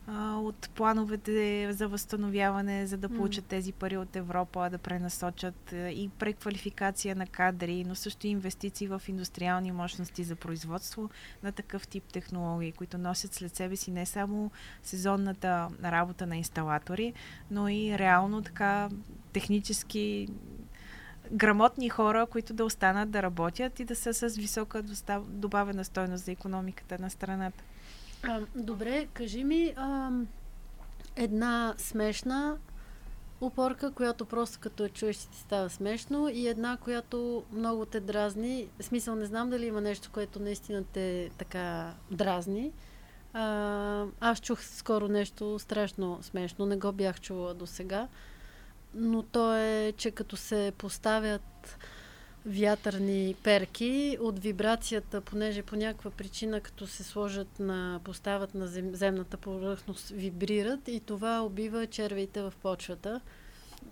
[0.06, 6.10] а, от плановете за възстановяване, за да получат тези пари от Европа, да пренасочат и
[6.18, 11.10] преквалификация на кадри, но също и инвестиции в индустриални мощности за производство
[11.42, 14.50] на такъв тип технологии, които носят след себе си не само
[14.82, 17.12] сезонната работа на инсталатори,
[17.50, 18.88] но и реално така
[19.32, 20.28] технически
[21.32, 24.82] грамотни хора, които да останат да работят и да са с висока
[25.28, 27.64] добавена стойност за економиката на страната.
[28.54, 30.10] Добре, кажи ми а,
[31.16, 32.56] една смешна
[33.40, 38.68] опорка, която просто като я чуеш ти става смешно и една, която много те дразни.
[38.80, 42.72] В смисъл, не знам дали има нещо, което наистина те така дразни.
[43.32, 48.08] А, аз чух скоро нещо страшно смешно, не го бях чула до сега,
[48.94, 51.78] но то е, че като се поставят
[52.46, 58.94] вятърни перки от вибрацията, понеже по някаква причина, като се сложат на, поставят на зем,
[58.94, 63.20] земната повърхност, вибрират и това убива червите в почвата.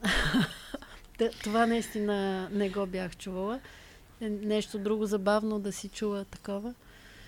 [1.42, 3.60] това наистина не го бях чувала.
[4.20, 6.74] Е, нещо друго забавно да си чува такова.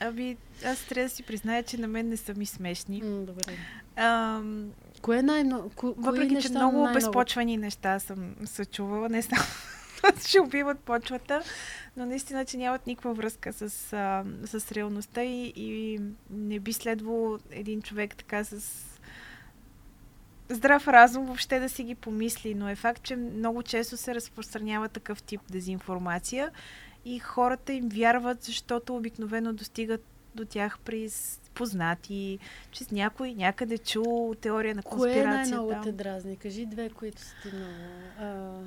[0.01, 3.03] Ами, аз трябва да си призная, че на мен не са ми смешни.
[3.05, 3.57] М, добре.
[3.97, 4.71] Ам...
[5.03, 5.71] Кое най-много?
[5.71, 6.95] Ко, Въпреки, че много най-много?
[6.95, 9.43] безпочвани неща съм съчувала, не само
[10.27, 11.43] ще убиват почвата,
[11.97, 17.39] но наистина, че нямат никаква връзка с, а, с реалността и, и не би следвало
[17.51, 18.85] един човек така с
[20.49, 24.89] здрав разум въобще да си ги помисли, но е факт, че много често се разпространява
[24.89, 26.51] такъв тип дезинформация
[27.05, 31.09] и хората им вярват, защото обикновено достигат до тях при
[31.55, 32.39] познати,
[32.71, 35.25] че с някой някъде чул теория на конспирацията.
[35.25, 36.37] Кое е най-много те дразни?
[36.37, 37.73] Кажи две, които са ти много...
[38.19, 38.61] А...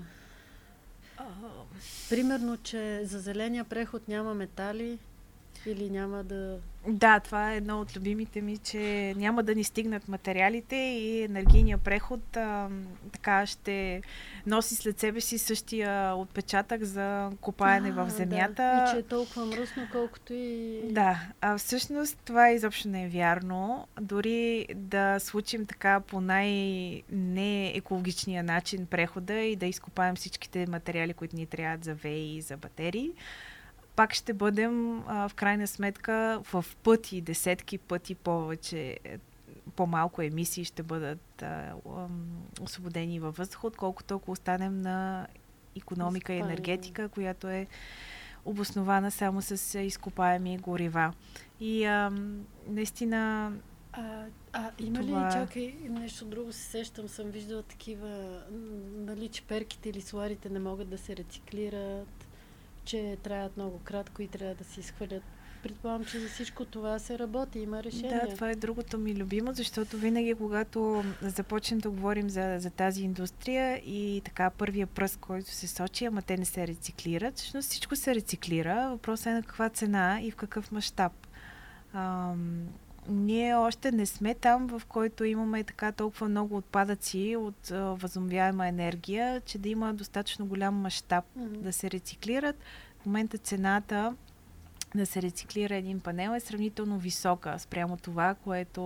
[2.09, 4.99] Примерно, че за зеления преход няма метали
[5.65, 10.07] или няма да да, това е едно от любимите ми, че няма да ни стигнат
[10.07, 12.69] материалите и енергийния преход а,
[13.11, 14.01] така ще
[14.45, 18.55] носи след себе си същия отпечатък за копаене а, в земята.
[18.55, 18.85] Да.
[18.89, 20.81] И че е толкова мръсно, колкото и...
[20.89, 23.87] Да, а всъщност това изобщо не е вярно.
[24.01, 31.45] Дори да случим така по най-неекологичния начин прехода и да изкопаем всичките материали, които ни
[31.45, 33.11] трябват за ВЕИ и за батерии,
[33.97, 39.17] пак ще бъдем а, в крайна сметка в пъти, десетки пъти повече, е,
[39.75, 41.73] по-малко емисии ще бъдат а,
[42.61, 45.27] освободени във въздуха, отколкото ако останем на
[45.75, 47.67] економика и енергетика, която е
[48.45, 51.13] обоснована само с изкопаеми горива.
[51.59, 52.11] И а,
[52.67, 53.51] наистина
[53.93, 55.27] а, а има това...
[55.27, 58.41] ли, чакай, нещо друго се сещам, съм виждала такива,
[58.95, 62.16] нали, че перките или сларите не могат да се рециклират
[62.87, 65.23] че траят много кратко и трябва да се изхвърлят.
[65.63, 68.21] Предполагам, че за всичко това се работи, има решение.
[68.25, 73.03] Да, това е другото ми любимо, защото винаги, когато започнем да говорим за, за тази
[73.03, 77.95] индустрия и така първия пръст, който се сочи, ама те не се рециклират, всъщност всичко
[77.95, 78.89] се рециклира.
[78.89, 81.13] Въпросът е на каква цена и в какъв мащаб
[83.09, 88.67] ние още не сме там, в който имаме така толкова много отпадъци от а, възобновяема
[88.67, 91.57] енергия, че да има достатъчно голям мащаб mm-hmm.
[91.57, 92.55] да се рециклират.
[93.01, 94.15] В момента цената
[94.95, 98.81] да се рециклира един панел е сравнително висока спрямо това, което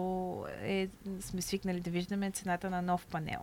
[0.61, 0.87] е,
[1.19, 3.39] сме свикнали да виждаме цената на нов панел.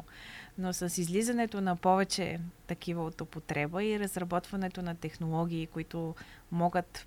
[0.58, 6.14] Но с излизането на повече такива от употреба и разработването на технологии, които
[6.52, 7.06] могат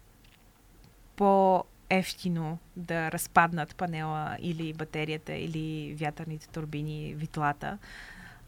[1.16, 7.78] по ефтино да разпаднат панела или батерията или вятърните турбини, витлата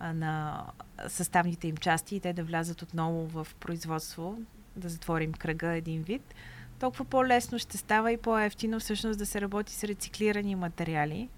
[0.02, 0.66] на
[1.08, 4.38] съставните им части и те да влязат отново в производство,
[4.76, 6.36] да затворим кръга един вид,
[6.80, 11.30] толкова по-лесно ще става и по-ефтино всъщност да се работи с рециклирани материали,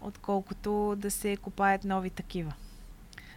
[0.00, 2.52] отколкото да се купаят нови такива.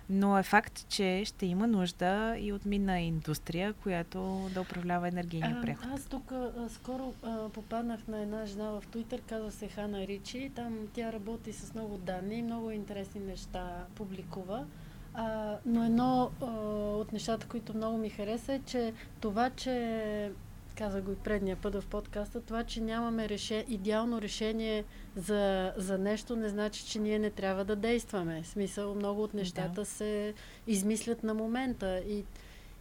[0.09, 5.61] Но е факт, че ще има нужда и от минна индустрия, която да управлява енергийния
[5.61, 5.85] преход.
[5.93, 10.51] Аз тук а, скоро а, попаднах на една жена в Твитър, казва се Хана Ричи.
[10.55, 14.65] Там тя работи с много данни, много интересни неща публикува.
[15.13, 16.45] А, но едно а,
[16.75, 20.31] от нещата, които много ми хареса е, че това, че
[20.75, 24.83] казах го и предния път в подкаста, това, че нямаме реше, идеално решение
[25.15, 28.43] за, за нещо, не значи, че ние не трябва да действаме.
[28.43, 29.85] В смисъл, много от нещата да.
[29.85, 30.33] се
[30.67, 32.25] измислят на момента и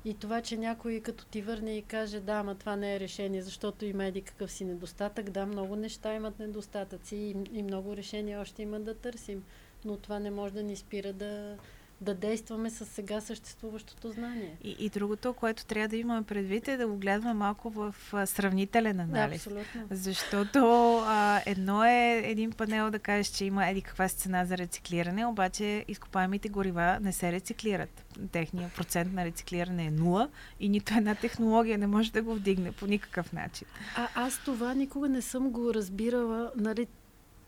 [0.05, 3.43] и това, че някой като ти върне и каже, да, ама това не е решение,
[3.43, 8.41] защото има еди какъв си недостатък, да, много неща имат недостатъци и, и много решения
[8.41, 9.45] още има да търсим.
[9.85, 11.57] Но това не може да ни спира да,
[12.01, 14.57] да действаме с сега съществуващото знание.
[14.65, 18.27] И, и другото, което трябва да имаме предвид е да го гледаме малко в а,
[18.27, 19.45] сравнителен анализ.
[19.45, 19.87] Да, абсолютно.
[19.91, 20.59] Защото
[21.07, 25.27] а, едно е един панел да кажеш, че има еди каква си цена за рециклиране,
[25.27, 28.05] обаче изкопаемите горива не се рециклират.
[28.33, 30.29] Техният процент на рециклиране е нула
[30.61, 33.69] и нито една технология не може да го вдигне по никакъв начин.
[33.97, 36.53] А аз това никога не съм го разбирала.
[36.57, 36.87] Нали,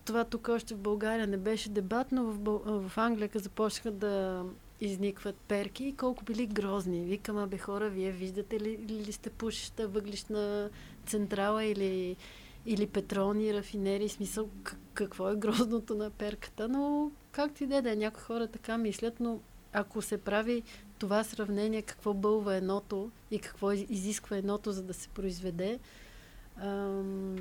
[0.06, 4.44] това тук още в България не беше дебат, но в, в Англия започнаха да
[4.80, 7.04] изникват перки и колко били грозни.
[7.04, 10.70] Викам, абе хора, вие виждате ли, ли сте пушеща въглишна
[11.06, 12.16] централа или,
[12.66, 14.08] или петролни рафинери?
[14.08, 14.48] Смисъл,
[14.94, 16.68] какво е грозното на перката?
[16.68, 19.40] Но както и да е, някои хора така мислят, но
[19.72, 20.62] ако се прави
[20.98, 25.78] това сравнение, какво бълва едното и какво изисква едното, за да се произведе,
[26.56, 27.36] ам,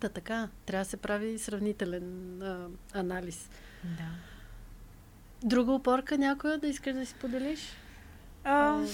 [0.00, 3.50] Та така, трябва да се прави сравнителен а, анализ.
[3.84, 4.08] Да.
[5.42, 7.60] Друга опорка някоя да искаш да си поделиш?
[8.44, 8.86] А, а,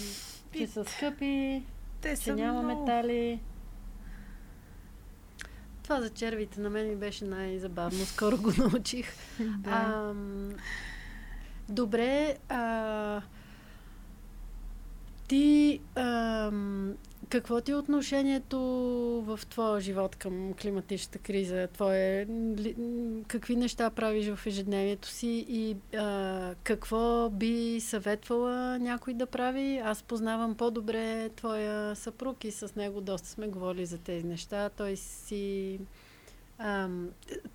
[0.56, 1.62] че са скъпи,
[2.00, 2.80] те че са няма много...
[2.80, 3.40] метали.
[5.82, 8.04] Това за червите на мен ми беше най-забавно.
[8.04, 9.12] Скоро го научих.
[9.40, 9.70] да.
[9.70, 10.14] А,
[11.68, 13.22] добре, а,
[15.28, 16.50] ти а,
[17.28, 18.58] какво ти е отношението
[19.26, 21.68] в твоя живот към климатичната криза?
[21.72, 22.26] Твое,
[23.26, 29.78] какви неща правиш в ежедневието си и а, какво би съветвала някой да прави?
[29.84, 34.68] Аз познавам по-добре твоя съпруг и с него доста сме говорили за тези неща.
[34.68, 35.80] Той си...
[36.58, 36.88] А,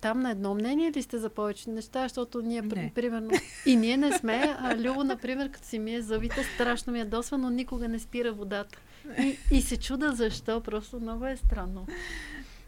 [0.00, 2.92] там на едно мнение ли сте за повече неща, защото ние, не.
[2.94, 3.30] примерно,
[3.66, 7.50] и ние не сме, а Любо, например, като си мие зъбите, страшно ми ядосва, но
[7.50, 8.78] никога не спира водата.
[9.18, 11.86] И, и се чуда защо, просто много е странно.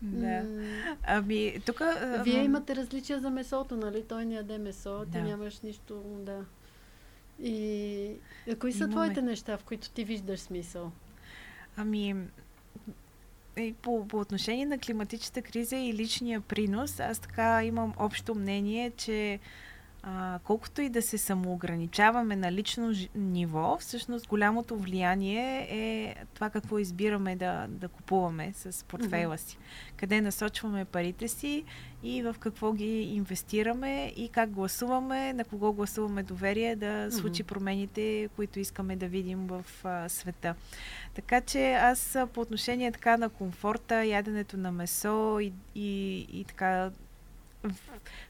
[0.03, 0.45] Да.
[1.03, 1.82] Ами, тук...
[2.24, 4.05] Вие имате различия за месото, нали?
[4.09, 5.12] Той не яде месо, да.
[5.12, 6.45] ти нямаш нищо, да.
[7.43, 8.16] И
[8.53, 8.93] а кои са Имаме...
[8.93, 10.93] твоите неща, в които ти виждаш смисъл?
[11.76, 12.14] Ами,
[13.57, 18.90] и по, по отношение на климатичната криза и личния принос, аз така имам общо мнение,
[18.90, 19.40] че
[20.05, 26.78] а, колкото и да се самоограничаваме на лично ниво, всъщност голямото влияние е това какво
[26.78, 29.59] избираме да, да купуваме с портфейла си.
[29.96, 31.64] Къде насочваме парите си
[32.03, 38.28] и в какво ги инвестираме и как гласуваме, на кого гласуваме доверие да случи промените,
[38.36, 40.55] които искаме да видим в а, света.
[41.14, 46.90] Така че аз по отношение така на комфорта, яденето на месо и, и, и така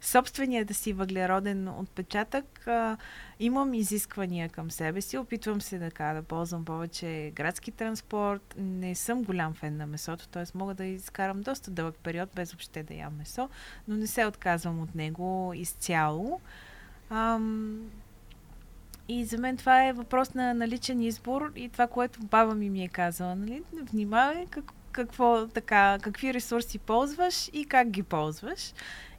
[0.01, 2.97] собствения да си въглероден отпечатък а,
[3.41, 5.19] имам изисквания към себе си.
[5.19, 8.55] Опитвам се така, да ползвам повече градски транспорт.
[8.59, 10.45] Не съм голям фен на месото, т.е.
[10.55, 13.49] мога да изкарам доста дълъг период без въобще да ям месо,
[13.89, 16.41] но не се отказвам от него изцяло.
[17.11, 17.91] Ам,
[19.09, 22.85] и за мен това е въпрос на наличен избор и това, което баба ми ми
[22.85, 23.37] е казала.
[23.37, 23.63] Нали?
[23.73, 28.73] Внимавай как, какво, така, какви ресурси ползваш и как ги ползваш.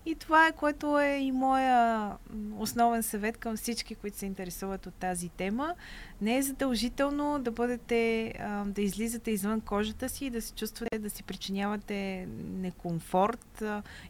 [0.05, 2.11] И това е, което е и моя
[2.57, 5.75] основен съвет към всички, които се интересуват от тази тема.
[6.21, 8.33] Не е задължително да бъдете,
[8.65, 13.63] да излизате извън кожата си и да се чувствате, да си причинявате некомфорт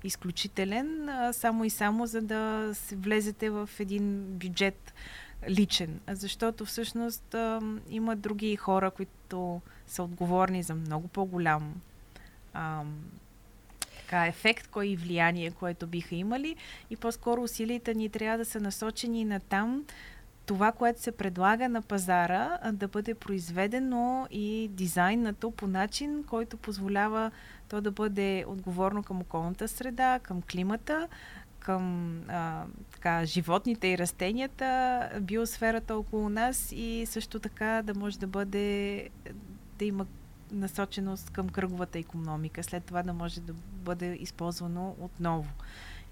[0.04, 4.94] изключителен, само и само за да се влезете в един бюджет
[5.50, 6.00] личен.
[6.08, 7.36] Защото всъщност
[7.90, 11.74] има други хора, които са отговорни за много по-голям
[14.04, 16.56] така, ефект, кой и влияние, което биха имали.
[16.90, 19.86] И по-скоро усилията ни трябва да са насочени на там
[20.46, 27.32] това, което се предлага на пазара, да бъде произведено и дизайнато по начин, който позволява
[27.70, 31.08] то да бъде отговорно към околната среда, към климата,
[31.60, 38.28] към а, така, животните и растенията, биосферата около нас и също така да може да
[38.28, 39.10] бъде
[39.80, 40.06] да има
[40.54, 45.50] насоченост към кръговата економика, след това да може да бъде използвано отново.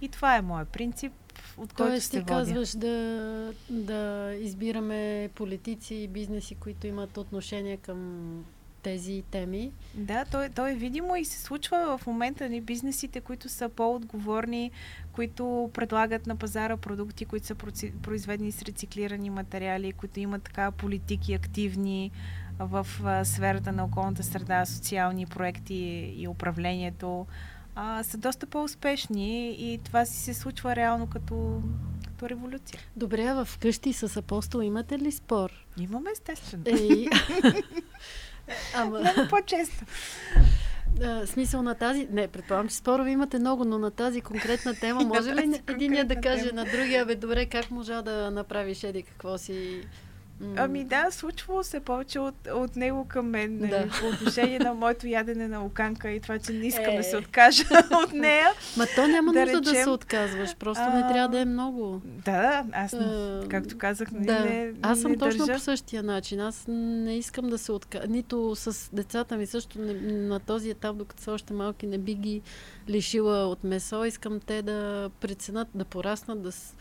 [0.02, 1.14] И това е моят принцип,
[1.58, 7.78] от който Тоест, се ти казваш да, да избираме политици и бизнеси, които имат отношение
[7.78, 8.44] към
[8.84, 9.72] тези теми.
[9.94, 13.70] Да, то е, то е видимо и се случва в момента ни бизнесите, които са
[13.70, 14.72] по-отговорни,
[15.12, 17.56] които предлагат на пазара продукти, които са
[18.02, 22.12] произведени с рециклирани материали, които имат така политики активни,
[22.66, 22.88] в
[23.26, 27.26] сферата на околната среда, социални проекти и управлението
[27.76, 31.62] а, са доста по-успешни и това си се случва реално като,
[32.07, 32.80] като революция.
[32.95, 35.51] Добре, а в къщи с апостол имате ли спор?
[35.80, 36.64] Имаме естествено.
[36.68, 37.07] Ей.
[38.76, 39.86] Ама, Много по-често.
[41.03, 42.07] а, смисъл на тази...
[42.12, 46.16] Не, предполагам, че спорове имате много, но на тази конкретна тема може ли единия да
[46.16, 46.64] каже тема.
[46.64, 49.82] на другия, бе, добре, как можа да направиш еди какво си...
[50.58, 53.58] Ами да, случвало се повече от, от него към мен.
[53.58, 53.88] Нали, Да.
[54.00, 56.98] По отношение на моето ядене на луканка и това, че не искам Е.
[56.98, 57.64] да се откажа
[58.06, 58.48] от нея.
[58.78, 61.46] Ма то няма да нужда да се речем, отказваш, просто а, не трябва да е
[61.46, 62.02] много.
[62.06, 65.54] Да, да, аз, А, както казах, нали, Да, не, аз съм не точно държа.
[65.54, 66.39] по същия начин.
[66.39, 68.08] Аз не искам да се откажа.
[68.08, 72.14] Нито с децата ми също не, на този етап, докато са още малки, не би
[72.14, 72.42] ги
[72.89, 74.06] лишила от месо.
[74.06, 76.76] Искам те да преценят, да пораснат, да с...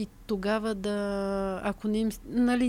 [0.00, 2.10] и тогава да, ако не им...
[2.26, 2.64] Нали,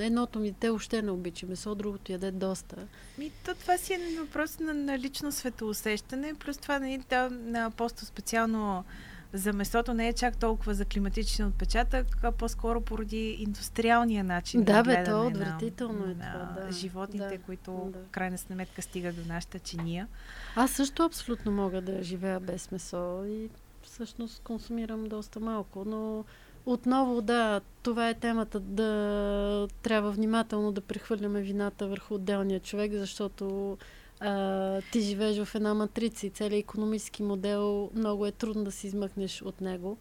[0.00, 2.76] едното ми, те още не обича месо, другото яде доста.
[3.18, 7.70] Ми, то, това си е въпрос на, на лично светоусещане, плюс това нали, да, на
[7.70, 8.84] просто специално
[9.32, 14.76] за месото не е чак толкова за климатичен отпечатък, а по-скоро поради индустриалния начин Да,
[14.76, 16.72] на бе, то на, отвратително е на това, да.
[16.72, 17.98] животните, Да, които да.
[17.98, 20.08] в крайна сметка стигат до нашата чиния.
[20.56, 23.48] Аз също абсолютно мога да живея без месо и
[23.82, 26.24] всъщност консумирам доста малко, но
[26.66, 33.76] отново, да, това е темата да трябва внимателно да прехвърляме вината върху отделния човек, защото
[34.20, 38.86] а, ти живееш в една матрица и целият економически модел много е трудно да се
[38.86, 39.96] измъкнеш от него.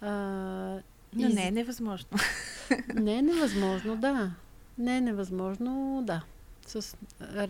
[0.00, 0.10] А,
[1.12, 2.18] Но и не е невъзможно.
[2.94, 4.30] не е невъзможно, да.
[4.78, 6.22] Не е невъзможно, да.
[6.66, 6.96] С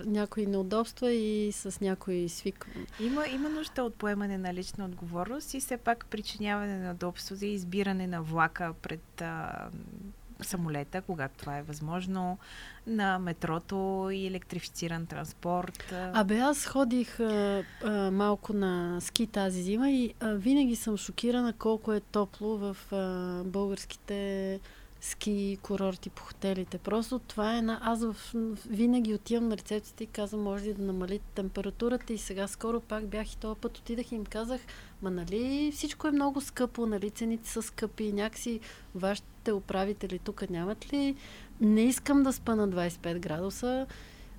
[0.04, 2.68] някои неудобства и с някои свик...
[3.00, 7.48] Има, има нужда от поемане на лична отговорност и все пак причиняване на удобството и
[7.48, 9.68] избиране на влака пред а,
[10.42, 12.38] самолета, когато това е възможно,
[12.86, 15.92] на метрото и електрифициран транспорт.
[15.92, 21.52] Абе, аз ходих а, а, малко на ски тази зима и а, винаги съм шокирана
[21.52, 24.60] колко е топло в а, българските
[25.04, 26.78] ски курорти по хотелите.
[26.78, 27.80] Просто това е една...
[27.82, 28.16] Аз в,
[28.70, 33.06] винаги отивам на рецепцията и казвам, може ли да намалите температурата и сега скоро пак
[33.06, 34.60] бях и този път отидах и им казах,
[35.02, 38.60] ма нали всичко е много скъпо, нали цените са скъпи, някакси
[38.94, 41.16] вашите управители тук нямат ли?
[41.60, 43.86] Не искам да спа на 25 градуса.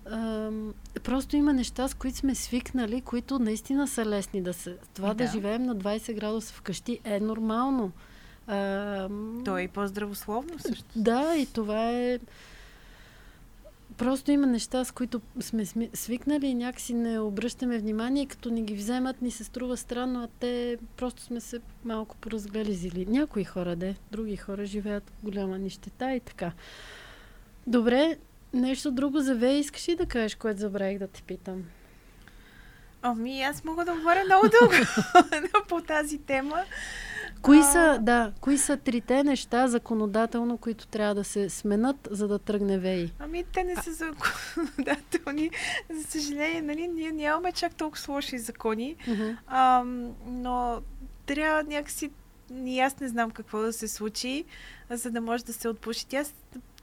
[0.05, 4.77] Ам, просто има неща, с които сме свикнали, които наистина са лесни да се...
[4.93, 5.23] Това да, Да.
[5.23, 7.91] да живеем на 20 градуса вкъщи е нормално.
[8.47, 10.85] Ам, То е и по-здравословно също.
[10.95, 12.19] да, и това е...
[13.97, 18.63] Просто има неща, с които сме свикнали и някакси не обръщаме внимание, и като ни
[18.63, 23.05] ги вземат, ни се струва странно, а те просто сме се малко поразглезили.
[23.05, 26.51] Някои хора де, други хора живеят голяма нищета и така.
[27.67, 28.17] Добре,
[28.53, 31.63] нещо друго за Ве, искаш ли да кажеш, което забравих да те питам?
[33.01, 34.73] Ами, аз мога да говоря много дълго
[35.67, 36.63] по тази тема.
[37.45, 42.39] Кои са, да, кои са трите неща законодателно, които трябва да се сменят, за да
[42.39, 43.11] тръгне ВЕИ?
[43.19, 45.51] Ами, те не са законодателни.
[45.89, 48.95] За съжаление, нали, ние нямаме чак толкова лоши закони.
[49.07, 49.29] Мгм.
[49.47, 49.83] А,
[50.27, 50.81] но
[51.25, 52.11] трябва някакси,
[52.65, 54.45] и аз не знам какво да се случи,
[54.89, 56.05] за да може да се отпуши.
[56.23, 56.33] С-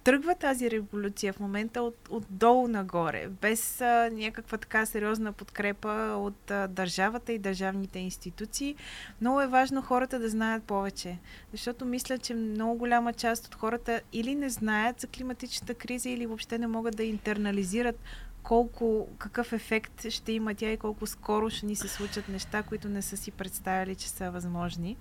[0.04, 6.50] тръгва тази революция в момента от, отдолу нагоре, без а, някаква така сериозна подкрепа от
[6.50, 8.76] а, държавата и държавните институции.
[9.20, 11.18] Много е важно хората да знаят повече,
[11.52, 16.26] защото мисля, че много голяма част от хората или не знаят за климатичната криза, или
[16.26, 17.98] въобще не могат да интернализират
[18.42, 22.88] колко, какъв ефект ще има тя и колко скоро ще ни се случат неща, които
[22.88, 24.96] не са си представили, че са възможни.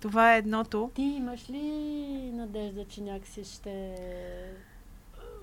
[0.00, 0.90] Това е едното.
[0.94, 1.62] Ти имаш ли
[2.32, 3.96] надежда, че някакси ще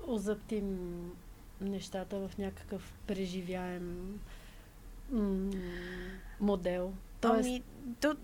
[0.06, 0.88] озаптим
[1.60, 4.18] нещата в някакъв преживяем
[5.10, 5.50] м-
[6.40, 6.92] модел?
[7.20, 7.62] Тоест, Ами,
[8.00, 8.16] то,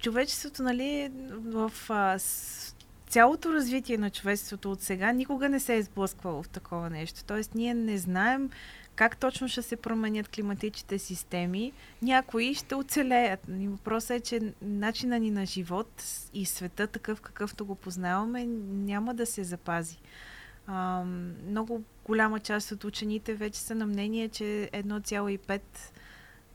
[0.00, 2.73] човечеството, нали, в а, с,
[3.14, 7.24] цялото развитие на човечеството от сега никога не се е сблъсквало в такова нещо.
[7.24, 8.50] Тоест, ние не знаем
[8.94, 11.72] как точно ще се променят климатичните системи.
[12.02, 13.40] Някои ще оцелеят.
[13.48, 16.04] Въпросът е, че начина ни на живот
[16.34, 19.98] и света, такъв какъвто го познаваме, няма да се запази.
[20.66, 21.04] А,
[21.48, 25.60] много голяма част от учените вече са на мнение, че 1,5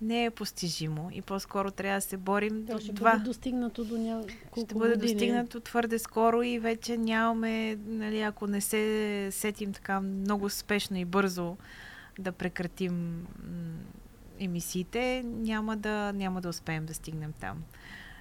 [0.01, 3.11] не е постижимо и по-скоро трябва да се борим до ще това.
[3.11, 5.13] бъде достигнато до няколко Ще бъде години.
[5.13, 11.05] достигнато твърде скоро и вече нямаме, нали, ако не се сетим така много спешно и
[11.05, 11.57] бързо
[12.19, 13.27] да прекратим
[14.39, 17.63] емисиите, няма да, няма да успеем да стигнем там.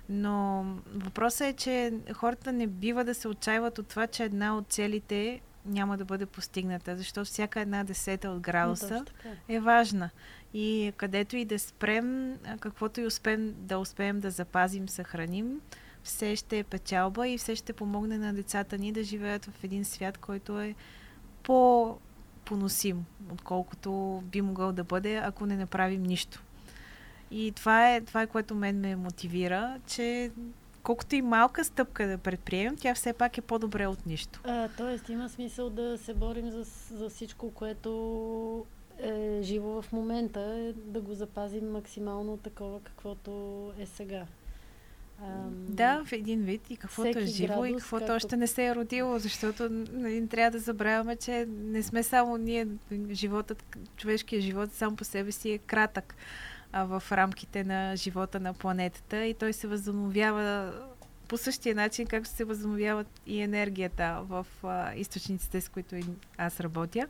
[0.09, 0.65] Но
[0.95, 5.41] въпросът е, че хората не бива да се отчаиват от това, че една от целите
[5.67, 9.05] няма да бъде постигната, защото всяка една десета от градуса
[9.49, 10.11] е важна.
[10.55, 15.61] И където и да спрем, каквото и успеем да успеем да запазим, съхраним,
[16.03, 19.85] все ще е печалба и все ще помогне на децата ни да живеят в един
[19.85, 20.75] свят, който е
[21.43, 26.43] по-поносим, отколкото би могъл да бъде, ако не направим нищо.
[27.31, 30.31] И това е, това е което мен ме мотивира, че
[30.83, 34.41] колкото и малка стъпка да предприемем, тя все пак е по-добре от нищо.
[34.45, 38.67] А, тоест има смисъл да се борим за, за всичко, което
[39.03, 43.33] е живо в момента, е да го запазим максимално такова, каквото
[43.79, 44.27] е сега.
[45.23, 45.67] Ам...
[45.69, 48.13] Да, в един вид и каквото е живо градус, и каквото както...
[48.13, 52.67] още не се е родило, защото нали, трябва да забравяме, че не сме само ние,
[53.11, 56.15] животът, човешкият живот сам по себе си е кратък
[56.73, 60.73] а, в рамките на живота на планетата и той се възобновява
[61.29, 65.97] по същия начин, както се възобновяват и енергията в а, източниците, с които
[66.39, 67.07] аз работя.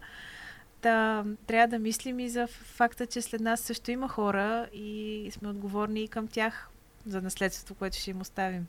[0.81, 5.49] Та, трябва да мислим и за факта, че след нас също има хора и сме
[5.49, 6.69] отговорни и към тях
[7.07, 8.67] за наследството, което ще им оставим.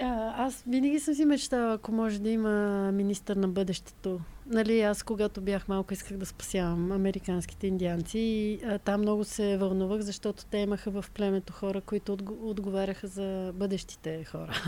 [0.00, 4.20] А, аз винаги съм си мечтала, ако може да има министър на бъдещето.
[4.46, 9.56] Нали, аз когато бях малко исках да спасявам американските индианци и а, там много се
[9.56, 14.62] вълнувах, защото те имаха в племето хора, които отговаряха за бъдещите хора.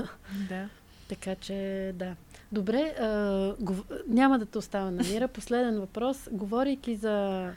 [0.48, 0.68] Да.
[1.08, 2.16] Така че, да.
[2.52, 3.84] Добре, а, гов...
[4.08, 5.28] няма да те оставя на мира.
[5.28, 6.28] Последен въпрос.
[6.32, 7.50] Говорейки за,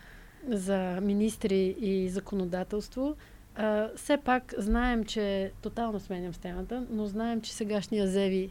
[0.48, 3.16] за министри и законодателство,
[3.56, 8.50] а, все пак знаем, че тотално сменям с темата, но знаем, че сегашния ЗЕВИ,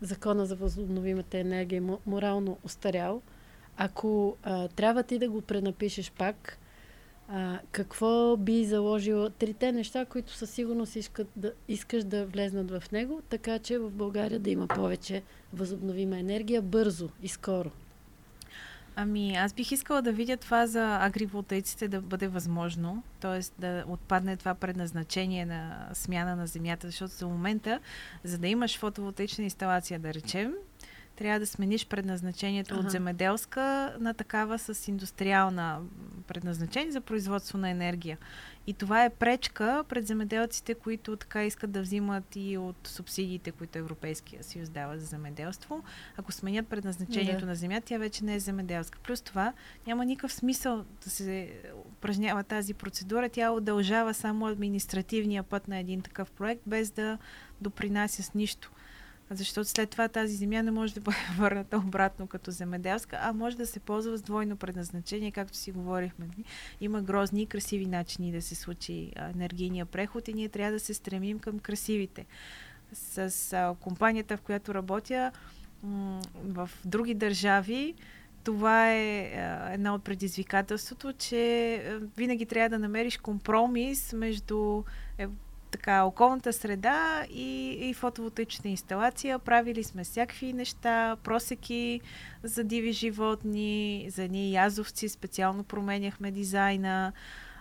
[0.00, 3.22] закона за възобновимата енергия, е морално устарял.
[3.76, 6.57] Ако а, трябва ти да го пренапишеш пак,
[7.28, 12.92] а, какво би заложила трите неща, които със сигурност искат да, искаш да влезнат в
[12.92, 15.22] него, така че в България да има повече
[15.52, 17.70] възобновима енергия бързо и скоро?
[19.00, 23.60] Ами, аз бих искала да видя това за агриволтаиците да бъде възможно, т.е.
[23.60, 27.80] да отпадне това предназначение на смяна на земята, защото за момента,
[28.24, 30.54] за да имаш фотоволтаична инсталация, да речем,
[31.18, 32.84] трябва да смениш предназначението ага.
[32.84, 35.80] от земеделска на такава с индустриална
[36.26, 38.18] предназначение за производство на енергия.
[38.66, 43.78] И това е пречка пред земеделците, които така искат да взимат и от субсидиите, които
[43.78, 45.84] Европейския съюз дава за земеделство.
[46.16, 47.46] Ако сменят предназначението да.
[47.46, 48.98] на земя, тя вече не е земеделска.
[48.98, 49.52] Плюс това
[49.86, 51.52] няма никакъв смисъл да се
[51.86, 53.28] упражнява тази процедура.
[53.28, 57.18] Тя удължава само административния път на един такъв проект, без да
[57.60, 58.70] допринася с нищо
[59.30, 63.56] защото след това тази земя не може да бъде върната обратно като земеделска, а може
[63.56, 66.28] да се ползва с двойно предназначение, както си говорихме.
[66.80, 70.94] Има грозни и красиви начини да се случи енергийния преход и ние трябва да се
[70.94, 72.26] стремим към красивите.
[72.92, 75.32] С компанията, в която работя,
[76.34, 77.94] в други държави,
[78.44, 84.82] това е а, една от предизвикателството, че винаги трябва да намериш компромис между
[85.18, 85.26] е,
[85.70, 89.38] така, околната среда и, и фотоволтаичната инсталация.
[89.38, 92.00] Правили сме всякакви неща, просеки
[92.42, 97.12] за диви животни, за едни язовци, специално променяхме дизайна.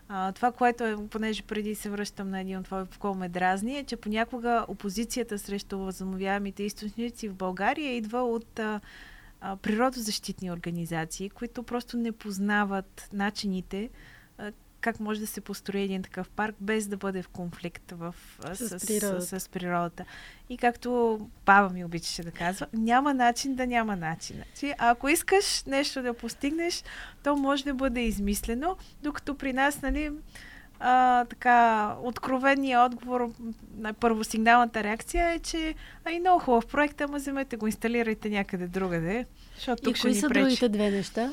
[0.10, 3.78] А, това, което е, понеже преди се връщам на един от твои кол ме дразни,
[3.78, 8.82] е, че понякога опозицията срещу възобновяемите източници в България идва от а,
[9.42, 13.90] а, природозащитни организации, които просто не познават начините
[14.82, 18.16] как може да се построи един такъв парк без да бъде в конфликт в,
[18.54, 19.22] с, с, природата.
[19.22, 20.06] С, с природата.
[20.50, 24.36] И както баба ми обичаше да казва, няма начин да няма начин.
[24.36, 26.84] Значи, ако искаш нещо да постигнеш,
[27.24, 30.12] то може да бъде измислено, докато при нас, нали,
[30.80, 33.32] а, така, откровения отговор
[33.78, 35.76] на първосигналната реакция е, че
[36.06, 39.26] ай, много хубав проект, ама вземете го, инсталирайте някъде другаде,
[39.56, 40.44] защото тук И ще кои ни са пречи.
[40.44, 41.32] другите две неща?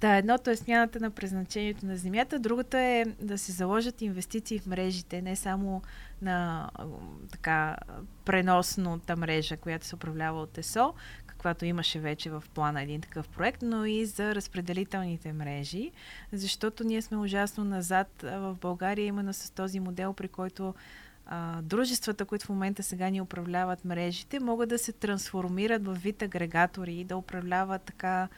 [0.00, 4.66] Да, едното е смяната на предназначението на земята, другото е да се заложат инвестиции в
[4.66, 5.82] мрежите, не само
[6.22, 6.70] на
[7.32, 7.76] така
[8.24, 10.94] преносната мрежа, която се управлява от ЕСО,
[11.26, 15.90] каквато имаше вече в плана един такъв проект, но и за разпределителните мрежи,
[16.32, 20.74] защото ние сме ужасно назад в България именно с този модел, при който
[21.62, 26.94] дружествата, които в момента сега ни управляват мрежите, могат да се трансформират в вид агрегатори
[26.94, 28.28] и да управляват така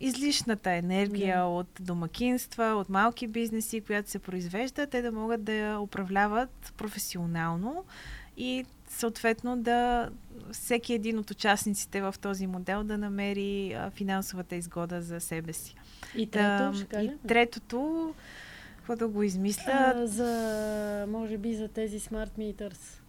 [0.00, 1.60] излишната енергия yeah.
[1.60, 7.84] от домакинства, от малки бизнеси, която се произвежда, те да могат да я управляват професионално
[8.36, 10.08] и съответно да
[10.52, 15.74] всеки един от участниците в този модел да намери а, финансовата изгода за себе си.
[16.16, 18.14] И, трето, да, и третото,
[18.76, 19.92] какво да го измисля?
[19.96, 23.01] А, за, може би за тези смарт meters.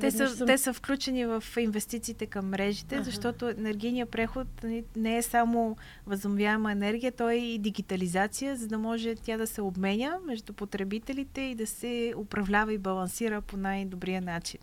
[0.00, 0.46] Те са, съм...
[0.46, 3.04] те са включени в инвестициите към мрежите, ага.
[3.04, 4.48] защото енергийният преход
[4.96, 5.76] не е само
[6.06, 11.40] възобновяема енергия, то е и дигитализация, за да може тя да се обменя между потребителите
[11.40, 14.60] и да се управлява и балансира по най-добрия начин.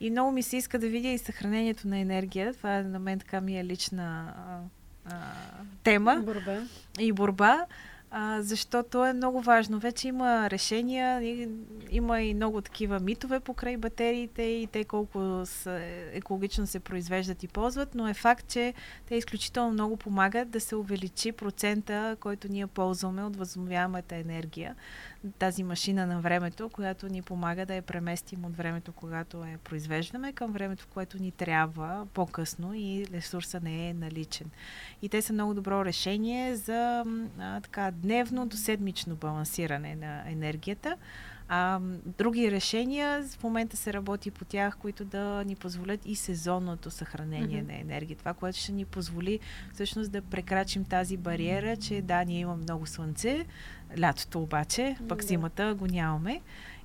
[0.00, 2.54] И много ми се иска да видя и съхранението на енергия.
[2.54, 4.60] Това на мен така ми е лична а,
[5.14, 5.32] а,
[5.82, 6.22] тема.
[6.24, 6.62] Борба.
[6.98, 7.66] И борба
[8.10, 9.78] а, защото е много важно.
[9.78, 11.36] Вече има решения,
[11.90, 15.80] има и много такива митове покрай батериите и те колко са,
[16.12, 18.74] екологично се произвеждат и ползват, но е факт, че
[19.06, 24.76] те изключително много помагат да се увеличи процента, който ние ползваме от възобновяемата енергия
[25.38, 30.32] тази машина на времето, която ни помага да я преместим от времето, когато я произвеждаме,
[30.32, 34.50] към времето, в което ни трябва по-късно и ресурса не е наличен.
[35.02, 37.04] И те са много добро решение за
[37.38, 40.96] а, така дневно до седмично балансиране на енергията.
[41.48, 41.80] А,
[42.18, 47.62] други решения, в момента се работи по тях, които да ни позволят и сезонното съхранение
[47.62, 47.66] mm-hmm.
[47.66, 48.16] на енергия.
[48.16, 49.40] Това, което ще ни позволи
[49.74, 53.46] всъщност да прекрачим тази бариера, че да, ние имаме много слънце,
[54.00, 56.40] лятото обаче, пък зимата го нямаме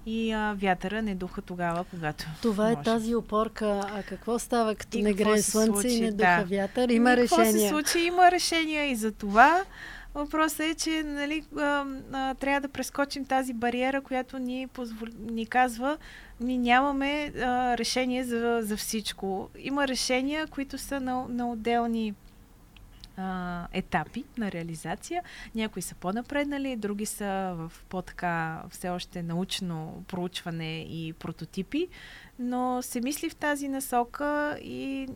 [0.06, 2.26] и а, вятъра не духа тогава, когато.
[2.42, 2.80] Това може.
[2.80, 3.82] е тази опорка.
[3.94, 5.96] А какво става, като и не грее слънце случи?
[5.96, 6.56] и не духа да.
[6.56, 6.90] вятър?
[6.90, 7.46] Има и решение.
[7.46, 8.00] Какво се случи?
[8.00, 9.64] Има решения и за това.
[10.16, 11.44] Въпросът е, че нали,
[12.40, 15.08] трябва да прескочим тази бариера, която ни, позвол...
[15.20, 15.98] ни казва,
[16.40, 17.32] ние нямаме
[17.78, 19.50] решение за, за всичко.
[19.60, 22.14] Има решения, които са на, на отделни
[23.74, 25.24] етапи на реализация.
[25.56, 31.88] Някои са по-напреднали, други са в по-така все още научно проучване и прототипи,
[32.40, 35.08] но се мисли в тази насока и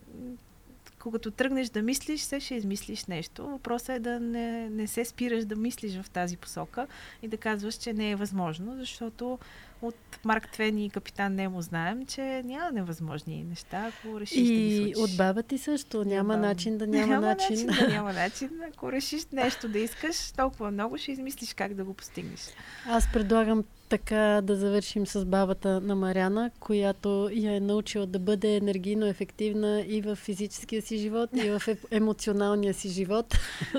[1.07, 3.47] когато тръгнеш да мислиш, се ще измислиш нещо.
[3.47, 6.87] Въпросът е да не, не се спираш да мислиш в тази посока
[7.21, 9.39] и да казваш, че не е възможно, защото
[9.81, 9.95] от
[10.25, 14.77] Марк Твен и Капитан Немо знаем, че няма невъзможни неща, ако решиш и да ги
[14.77, 14.97] случиш.
[14.97, 16.05] От баба ти също.
[16.05, 16.39] Няма да.
[16.39, 17.55] начин да няма, няма начин.
[17.55, 18.49] начин да няма начин.
[18.73, 22.41] Ако решиш нещо да искаш, толкова много ще измислиш как да го постигнеш.
[22.87, 28.55] Аз предлагам така да завършим с бабата на Маряна, която я е научила да бъде
[28.55, 31.61] енергийно ефективна и в физическия си живот, и в
[31.91, 33.35] емоционалния си живот.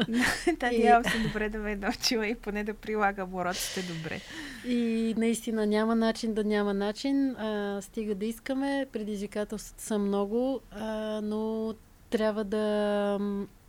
[0.62, 4.20] Надявам се добре да ме е научила и поне да прилага обороците добре.
[4.66, 7.30] И наистина няма начин да няма начин.
[7.30, 8.86] А, стига да искаме.
[8.92, 11.74] Предизвикателствата са много, а, но
[12.10, 13.18] трябва да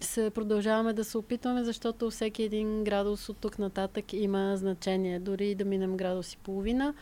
[0.02, 5.20] се продължаваме да се опитваме, защото всеки един градус от тук нататък има значение.
[5.20, 6.94] Дори да минем градус и половина,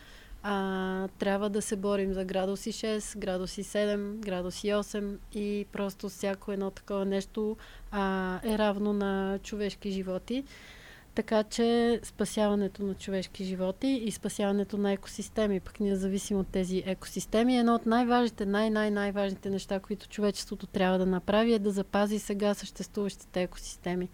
[0.42, 6.52] а, трябва да се борим за градуси 6, градуси 7, градуси 8 и просто всяко
[6.52, 7.56] едно такова нещо
[7.90, 10.44] а, е равно на човешки животи.
[11.18, 16.82] Така че спасяването на човешки животи и спасяването на екосистеми, пък ние зависим от тези
[16.86, 22.54] екосистеми, едно от най-важните, най-най-най-важните неща, които човечеството трябва да направи е да запази сега
[22.54, 24.08] съществуващите екосистеми.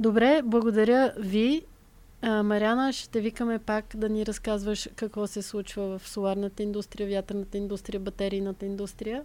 [0.00, 1.62] Добре, благодаря ви.
[2.22, 7.58] А, Маряна, ще викаме пак да ни разказваш какво се случва в соларната индустрия, вятърната
[7.58, 9.22] индустрия, батерийната индустрия.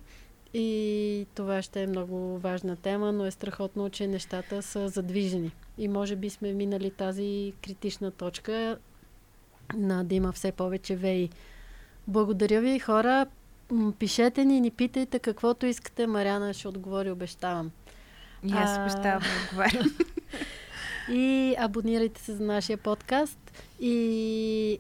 [0.54, 5.52] И това ще е много важна тема, но е страхотно, че нещата са задвижени.
[5.78, 8.78] И може би сме минали тази критична точка
[9.74, 11.30] на да има все повече веи.
[12.08, 13.26] Благодаря ви, хора.
[14.00, 16.08] Пишете ни, ни питайте каквото искате.
[16.08, 17.72] Маряна ще отговори, обещавам.
[18.44, 19.98] И аз обещавам отговарям.
[21.12, 23.40] и абонирайте се за нашия подкаст.
[23.80, 24.80] И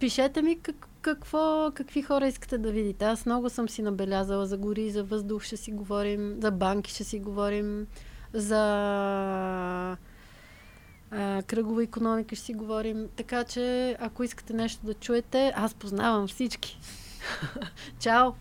[0.00, 3.04] пишете ми как, какво, какви хора искате да видите.
[3.04, 7.04] Аз много съм си набелязала за гори, за въздух ще си говорим, за банки ще
[7.04, 7.86] си говорим,
[8.32, 8.62] за
[11.10, 13.08] а, кръгова економика ще си говорим.
[13.16, 16.78] Така че, ако искате нещо да чуете, аз познавам всички.
[18.00, 18.32] Чао!